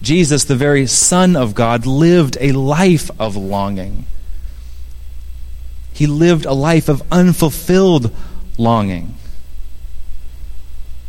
Jesus, 0.02 0.43
the 0.43 0.56
very 0.56 0.88
Son 0.88 1.36
of 1.36 1.54
God, 1.54 1.86
lived 1.86 2.36
a 2.41 2.54
life 2.54 3.12
of 3.19 3.36
longing. 3.36 4.06
He 5.93 6.08
lived 6.08 6.47
a 6.47 6.54
life 6.54 6.89
of 6.89 7.04
unfulfilled 7.12 8.12
longing. 8.58 9.13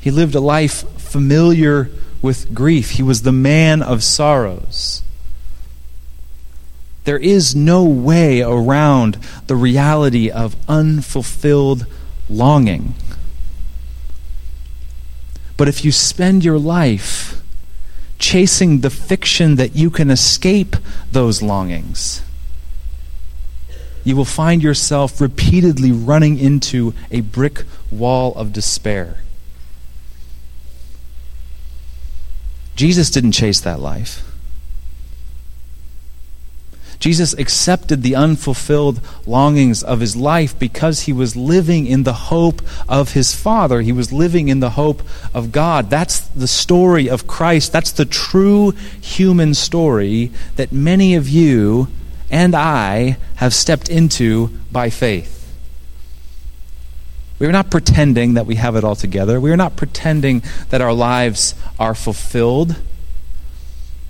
He 0.03 0.11
lived 0.11 0.35
a 0.35 0.41
life 0.41 0.87
familiar 1.01 1.89
with 2.21 2.53
grief. 2.53 2.91
He 2.91 3.03
was 3.03 3.23
the 3.23 3.33
man 3.33 3.81
of 3.81 4.05
sorrows. 4.05 5.03
There 7.05 7.19
is 7.19 7.55
no 7.55 7.85
way 7.85 8.43
around 8.43 9.19
the 9.47 9.57
reality 9.57 10.31
of 10.31 10.57
unfulfilled 10.69 11.87
longing. 12.29 12.95
But 15.57 15.69
if 15.69 15.85
you 15.85 15.93
spend 15.93 16.45
your 16.45 16.59
life 16.59 17.43
chasing 18.19 18.81
the 18.81 18.91
fiction 18.91 19.57
that 19.57 19.75
you 19.75 19.91
can 19.91 20.11
escape 20.11 20.77
those 21.11 21.43
longings, 21.43 22.23
you 24.05 24.17
will 24.17 24.25
find 24.25 24.63
yourself 24.63 25.21
repeatedly 25.21 25.93
running 25.93 26.39
into 26.39 26.95
a 27.11 27.21
brick 27.21 27.65
wall 27.91 28.35
of 28.35 28.53
despair. 28.53 29.19
Jesus 32.75 33.11
didn't 33.11 33.33
chase 33.33 33.61
that 33.61 33.81
life. 33.81 34.32
Jesus 37.03 37.33
accepted 37.35 38.05
the 38.05 38.15
unfulfilled 38.15 39.01
longings 39.27 39.83
of 39.83 39.99
his 39.99 40.15
life 40.15 40.57
because 40.57 41.01
he 41.01 41.13
was 41.13 41.35
living 41.35 41.85
in 41.85 42.05
the 42.05 42.13
hope 42.13 42.63
of 42.89 43.15
his 43.15 43.35
Father. 43.35 43.81
He 43.81 43.91
was 43.91 44.13
living 44.13 44.47
in 44.47 44.61
the 44.61 44.71
hope 44.71 45.03
of 45.35 45.51
God. 45.51 45.91
That's 45.91 46.21
the 46.21 46.47
story 46.47 47.11
of 47.11 47.27
Christ. 47.27 47.73
That's 47.73 47.91
the 47.91 48.05
true 48.05 48.71
human 49.01 49.55
story 49.55 50.31
that 50.55 50.71
many 50.71 51.17
of 51.17 51.29
you 51.29 51.89
and 52.31 52.55
I 52.55 53.17
have 53.35 53.53
stepped 53.53 53.89
into 53.89 54.57
by 54.71 54.89
faith. 54.89 55.53
We 57.41 57.49
are 57.49 57.53
not 57.53 57.69
pretending 57.69 58.35
that 58.35 58.47
we 58.47 58.55
have 58.55 58.77
it 58.77 58.85
all 58.85 58.95
together. 58.95 59.41
We 59.41 59.51
are 59.51 59.57
not 59.57 59.75
pretending 59.75 60.45
that 60.71 60.81
our 60.81 60.95
lives 60.95 61.57
are 61.81 61.97
fulfilled, 61.97 62.77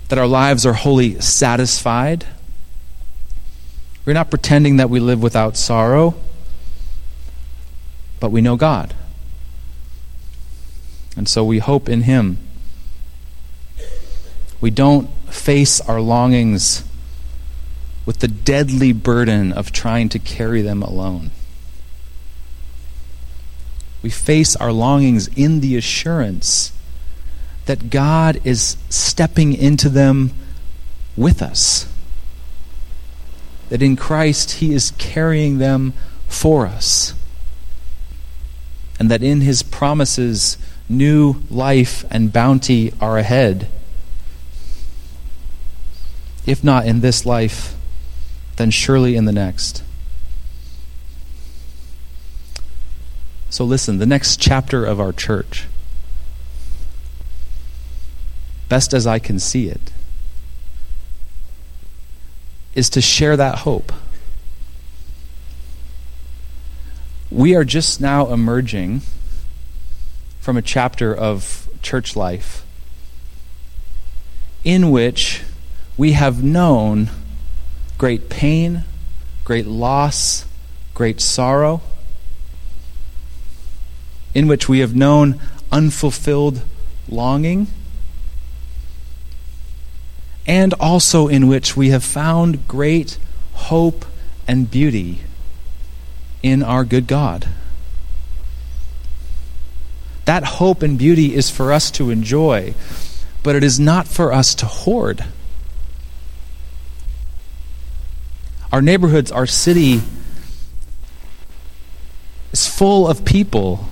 that 0.09 0.19
our 0.19 0.27
lives 0.27 0.63
are 0.67 0.73
wholly 0.73 1.19
satisfied. 1.21 2.27
We're 4.05 4.13
not 4.13 4.29
pretending 4.29 4.77
that 4.77 4.89
we 4.89 4.99
live 4.99 5.21
without 5.21 5.55
sorrow, 5.55 6.15
but 8.19 8.31
we 8.31 8.41
know 8.41 8.57
God. 8.57 8.93
And 11.15 11.29
so 11.29 11.43
we 11.43 11.59
hope 11.59 11.87
in 11.87 12.01
Him. 12.01 12.37
We 14.59 14.71
don't 14.71 15.09
face 15.29 15.79
our 15.81 16.01
longings 16.01 16.83
with 18.05 18.19
the 18.19 18.27
deadly 18.27 18.91
burden 18.91 19.53
of 19.53 19.71
trying 19.71 20.09
to 20.09 20.19
carry 20.19 20.61
them 20.61 20.81
alone. 20.81 21.31
We 24.01 24.09
face 24.09 24.55
our 24.57 24.73
longings 24.73 25.29
in 25.29 25.61
the 25.61 25.77
assurance 25.77 26.73
that 27.65 27.89
God 27.89 28.41
is 28.43 28.75
stepping 28.89 29.53
into 29.53 29.87
them 29.87 30.31
with 31.15 31.41
us 31.41 31.92
that 33.73 33.81
in 33.81 33.95
Christ 33.95 34.51
He 34.51 34.71
is 34.71 34.91
carrying 34.99 35.57
them 35.57 35.93
for 36.27 36.67
us. 36.67 37.15
And 38.99 39.09
that 39.09 39.23
in 39.23 39.41
His 39.41 39.63
promises, 39.63 40.59
new 40.87 41.41
life 41.49 42.05
and 42.11 42.31
bounty 42.31 42.93
are 43.01 43.17
ahead. 43.17 43.67
If 46.45 46.63
not 46.63 46.85
in 46.85 47.01
this 47.01 47.25
life, 47.25 47.73
then 48.57 48.69
surely 48.69 49.15
in 49.15 49.25
the 49.25 49.31
next. 49.31 49.81
So, 53.49 53.65
listen, 53.65 53.97
the 53.97 54.05
next 54.05 54.39
chapter 54.39 54.85
of 54.85 54.99
our 54.99 55.11
church, 55.11 55.65
best 58.69 58.93
as 58.93 59.07
I 59.07 59.17
can 59.17 59.39
see 59.39 59.67
it, 59.67 59.91
is 62.75 62.89
to 62.91 63.01
share 63.01 63.37
that 63.37 63.59
hope. 63.59 63.91
We 67.29 67.55
are 67.55 67.63
just 67.63 67.99
now 67.99 68.31
emerging 68.31 69.01
from 70.39 70.57
a 70.57 70.61
chapter 70.61 71.15
of 71.15 71.69
church 71.81 72.15
life 72.15 72.65
in 74.63 74.91
which 74.91 75.43
we 75.97 76.13
have 76.13 76.43
known 76.43 77.09
great 77.97 78.29
pain, 78.29 78.83
great 79.43 79.65
loss, 79.65 80.45
great 80.93 81.19
sorrow, 81.21 81.81
in 84.33 84.47
which 84.47 84.67
we 84.67 84.79
have 84.79 84.95
known 84.95 85.39
unfulfilled 85.71 86.61
longing 87.09 87.67
and 90.45 90.73
also 90.75 91.27
in 91.27 91.47
which 91.47 91.77
we 91.77 91.89
have 91.89 92.03
found 92.03 92.67
great 92.67 93.17
hope 93.53 94.05
and 94.47 94.69
beauty 94.69 95.19
in 96.41 96.61
our 96.61 96.83
good 96.83 97.07
God. 97.07 97.47
That 100.25 100.43
hope 100.43 100.81
and 100.83 100.97
beauty 100.97 101.35
is 101.35 101.49
for 101.49 101.71
us 101.71 101.91
to 101.91 102.09
enjoy, 102.09 102.73
but 103.41 103.55
it 103.55 103.63
is 103.63 103.79
not 103.79 104.07
for 104.07 104.31
us 104.31 104.55
to 104.55 104.65
hoard. 104.65 105.25
Our 108.71 108.81
neighborhoods, 108.81 109.31
our 109.31 109.45
city 109.45 110.01
is 112.51 112.67
full 112.67 113.07
of 113.07 113.23
people 113.23 113.87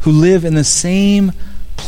who 0.00 0.10
live 0.10 0.44
in 0.44 0.54
the 0.54 0.64
same 0.64 1.32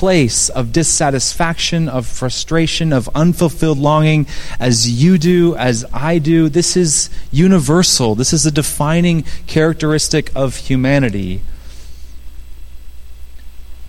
place 0.04 0.50
of 0.50 0.70
dissatisfaction, 0.70 1.88
of 1.88 2.06
frustration, 2.06 2.92
of 2.92 3.08
unfulfilled 3.14 3.78
longing 3.78 4.26
as 4.60 5.02
you 5.02 5.16
do, 5.16 5.56
as 5.56 5.82
I 5.94 6.18
do. 6.18 6.50
This 6.50 6.76
is 6.76 7.08
universal. 7.30 8.14
This 8.14 8.34
is 8.34 8.44
a 8.44 8.50
defining 8.50 9.22
characteristic 9.46 10.30
of 10.34 10.56
humanity. 10.56 11.40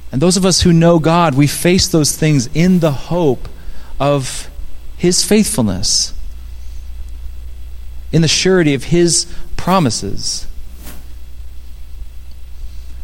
And 0.10 0.22
those 0.22 0.38
of 0.38 0.46
us 0.46 0.62
who 0.62 0.72
know 0.72 1.00
God, 1.00 1.36
we 1.36 1.48
face 1.48 1.90
those 1.90 2.16
things 2.16 2.48
in 2.54 2.80
the 2.80 2.94
hope 2.94 3.50
of 4.00 4.50
His 4.96 5.22
faithfulness, 5.22 6.14
in 8.14 8.22
the 8.22 8.30
surety 8.30 8.74
of 8.74 8.86
His 8.86 9.28
promises. 9.58 10.48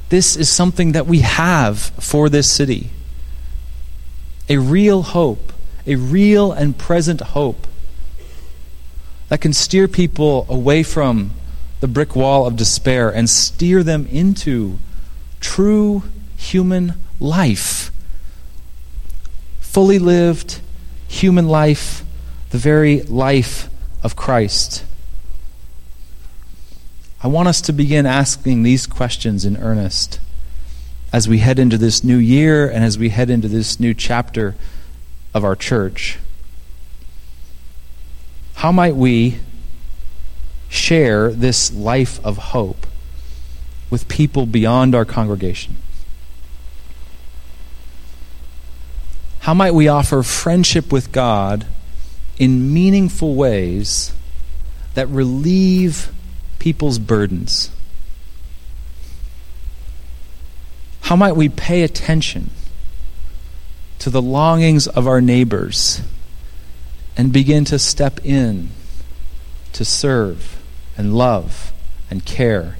This 0.08 0.38
is 0.38 0.50
something 0.50 0.94
that 0.94 1.08
we 1.08 1.20
have 1.20 1.78
for 2.00 2.30
this 2.30 2.50
city 2.50 2.90
a 4.52 4.58
real 4.58 5.02
hope, 5.02 5.54
a 5.88 5.96
real 5.96 6.52
and 6.52 6.78
present 6.78 7.22
hope 7.22 7.68
that 9.30 9.40
can 9.40 9.54
steer 9.54 9.88
people 9.88 10.46
away 10.50 10.84
from 10.84 11.32
the 11.80 11.88
brick 11.88 12.18
wall 12.18 12.46
of 12.46 12.58
despair 12.58 13.10
and 13.10 13.30
steer 13.30 13.82
them 13.82 14.06
into 14.08 14.78
true 15.40 16.04
human 16.36 16.96
life. 17.22 17.92
Fully 19.62 19.98
lived 19.98 20.60
human 21.08 21.48
life, 21.48 22.04
the 22.50 22.58
very 22.58 23.04
life 23.04 23.70
of 24.04 24.18
Christ. 24.18 24.84
I 27.24 27.30
want 27.30 27.48
us 27.48 27.62
to 27.62 27.72
begin 27.72 28.06
asking 28.06 28.64
these 28.64 28.86
questions 28.86 29.46
in 29.46 29.56
earnest 29.56 30.20
as 31.14 31.28
we 31.28 31.40
head 31.40 31.60
into 31.60 31.78
this 31.78 32.04
new 32.04 32.18
year 32.18 32.70
and 32.70 32.84
as 32.84 32.98
we 32.98 33.10
head 33.10 33.30
into 33.30 33.48
this 33.48 33.80
new 33.80 33.94
chapter 33.94 34.56
of 35.34 35.44
our 35.44 35.56
church. 35.56 36.20
How 38.56 38.72
might 38.72 38.96
we 38.96 39.40
share 40.70 41.32
this 41.32 41.74
life 41.74 42.24
of 42.26 42.38
hope 42.38 42.88
with 43.90 44.08
people 44.08 44.46
beyond 44.46 44.96
our 44.96 45.06
congregation? 45.06 45.76
How 49.40 49.54
might 49.54 49.74
we 49.74 49.88
offer 49.88 50.22
friendship 50.22 50.92
with 50.92 51.12
God 51.12 51.66
in 52.38 52.74
meaningful 52.74 53.36
ways 53.36 54.14
that 54.94 55.08
relieve 55.10 56.12
people's 56.60 57.00
burdens? 57.00 57.72
How 61.12 61.18
might 61.18 61.36
we 61.36 61.50
pay 61.50 61.82
attention 61.82 62.52
to 64.00 64.10
the 64.10 64.22
longings 64.22 64.88
of 64.88 65.08
our 65.08 65.20
neighbors 65.20 66.00
and 67.18 67.34
begin 67.34 67.66
to 67.66 67.78
step 67.78 68.26
in 68.26 68.70
to 69.74 69.84
serve 69.84 70.64
and 70.96 71.14
love 71.14 71.74
and 72.10 72.24
care 72.24 72.78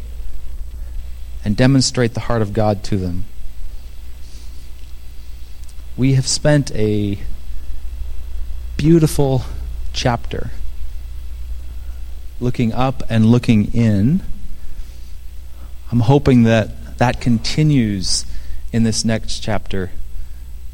and 1.44 1.58
demonstrate 1.58 2.14
the 2.14 2.22
heart 2.22 2.42
of 2.42 2.54
God 2.54 2.86
to 2.86 2.96
them? 2.96 3.26
We 5.98 6.14
have 6.14 6.26
spent 6.26 6.74
a 6.74 7.20
beautiful 8.78 9.44
chapter 9.92 10.52
looking 12.40 12.72
up 12.72 13.04
and 13.10 13.26
looking 13.26 13.74
in. 13.74 14.24
I'm 15.92 16.00
hoping 16.00 16.44
that 16.44 16.81
that 17.02 17.20
continues 17.20 18.28
in 18.72 18.84
this 18.84 19.04
next 19.04 19.40
chapter 19.40 19.90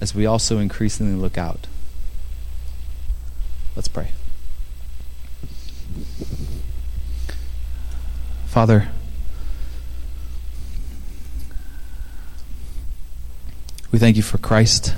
as 0.01 0.13
we 0.13 0.25
also 0.25 0.57
increasingly 0.57 1.15
look 1.15 1.37
out. 1.37 1.67
Let's 3.77 3.87
pray. 3.87 4.11
Father, 8.45 8.89
we 13.93 13.97
thank 13.97 14.17
you 14.17 14.21
for 14.21 14.37
Christ. 14.37 14.95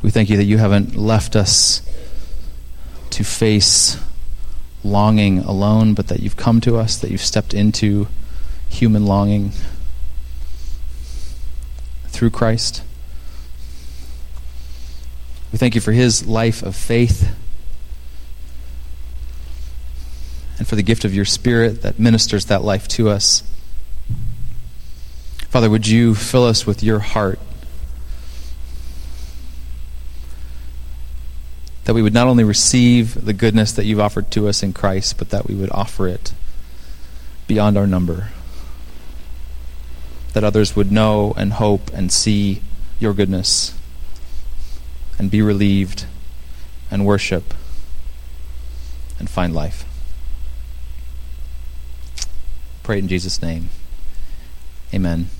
We 0.00 0.10
thank 0.10 0.30
you 0.30 0.36
that 0.36 0.44
you 0.44 0.58
haven't 0.58 0.94
left 0.94 1.34
us 1.34 1.82
to 3.10 3.24
face 3.24 3.96
longing 4.84 5.40
alone, 5.40 5.94
but 5.94 6.06
that 6.06 6.20
you've 6.20 6.36
come 6.36 6.60
to 6.60 6.76
us, 6.76 6.96
that 6.98 7.10
you've 7.10 7.20
stepped 7.20 7.52
into 7.52 8.06
human 8.74 9.06
longing 9.06 9.52
through 12.08 12.30
Christ. 12.30 12.82
We 15.52 15.58
thank 15.58 15.74
you 15.74 15.80
for 15.80 15.92
his 15.92 16.26
life 16.26 16.62
of 16.62 16.74
faith 16.74 17.34
and 20.58 20.66
for 20.66 20.76
the 20.76 20.82
gift 20.82 21.04
of 21.04 21.14
your 21.14 21.24
Spirit 21.24 21.82
that 21.82 21.98
ministers 21.98 22.46
that 22.46 22.62
life 22.62 22.88
to 22.88 23.08
us. 23.08 23.42
Father, 25.48 25.70
would 25.70 25.86
you 25.86 26.14
fill 26.14 26.44
us 26.44 26.66
with 26.66 26.82
your 26.82 26.98
heart? 26.98 27.38
That 31.84 31.94
we 31.94 32.02
would 32.02 32.14
not 32.14 32.26
only 32.26 32.42
receive 32.42 33.24
the 33.24 33.32
goodness 33.32 33.70
that 33.72 33.84
you've 33.84 34.00
offered 34.00 34.30
to 34.32 34.48
us 34.48 34.62
in 34.64 34.72
Christ, 34.72 35.18
but 35.18 35.30
that 35.30 35.46
we 35.46 35.54
would 35.54 35.70
offer 35.70 36.08
it 36.08 36.32
beyond 37.46 37.76
our 37.76 37.86
number. 37.86 38.30
That 40.34 40.44
others 40.44 40.76
would 40.76 40.92
know 40.92 41.32
and 41.36 41.54
hope 41.54 41.90
and 41.92 42.12
see 42.12 42.60
your 43.00 43.14
goodness 43.14 43.74
and 45.18 45.30
be 45.30 45.40
relieved 45.40 46.06
and 46.90 47.06
worship 47.06 47.54
and 49.18 49.30
find 49.30 49.54
life. 49.54 49.84
Pray 52.82 52.98
in 52.98 53.08
Jesus' 53.08 53.40
name. 53.40 53.70
Amen. 54.92 55.30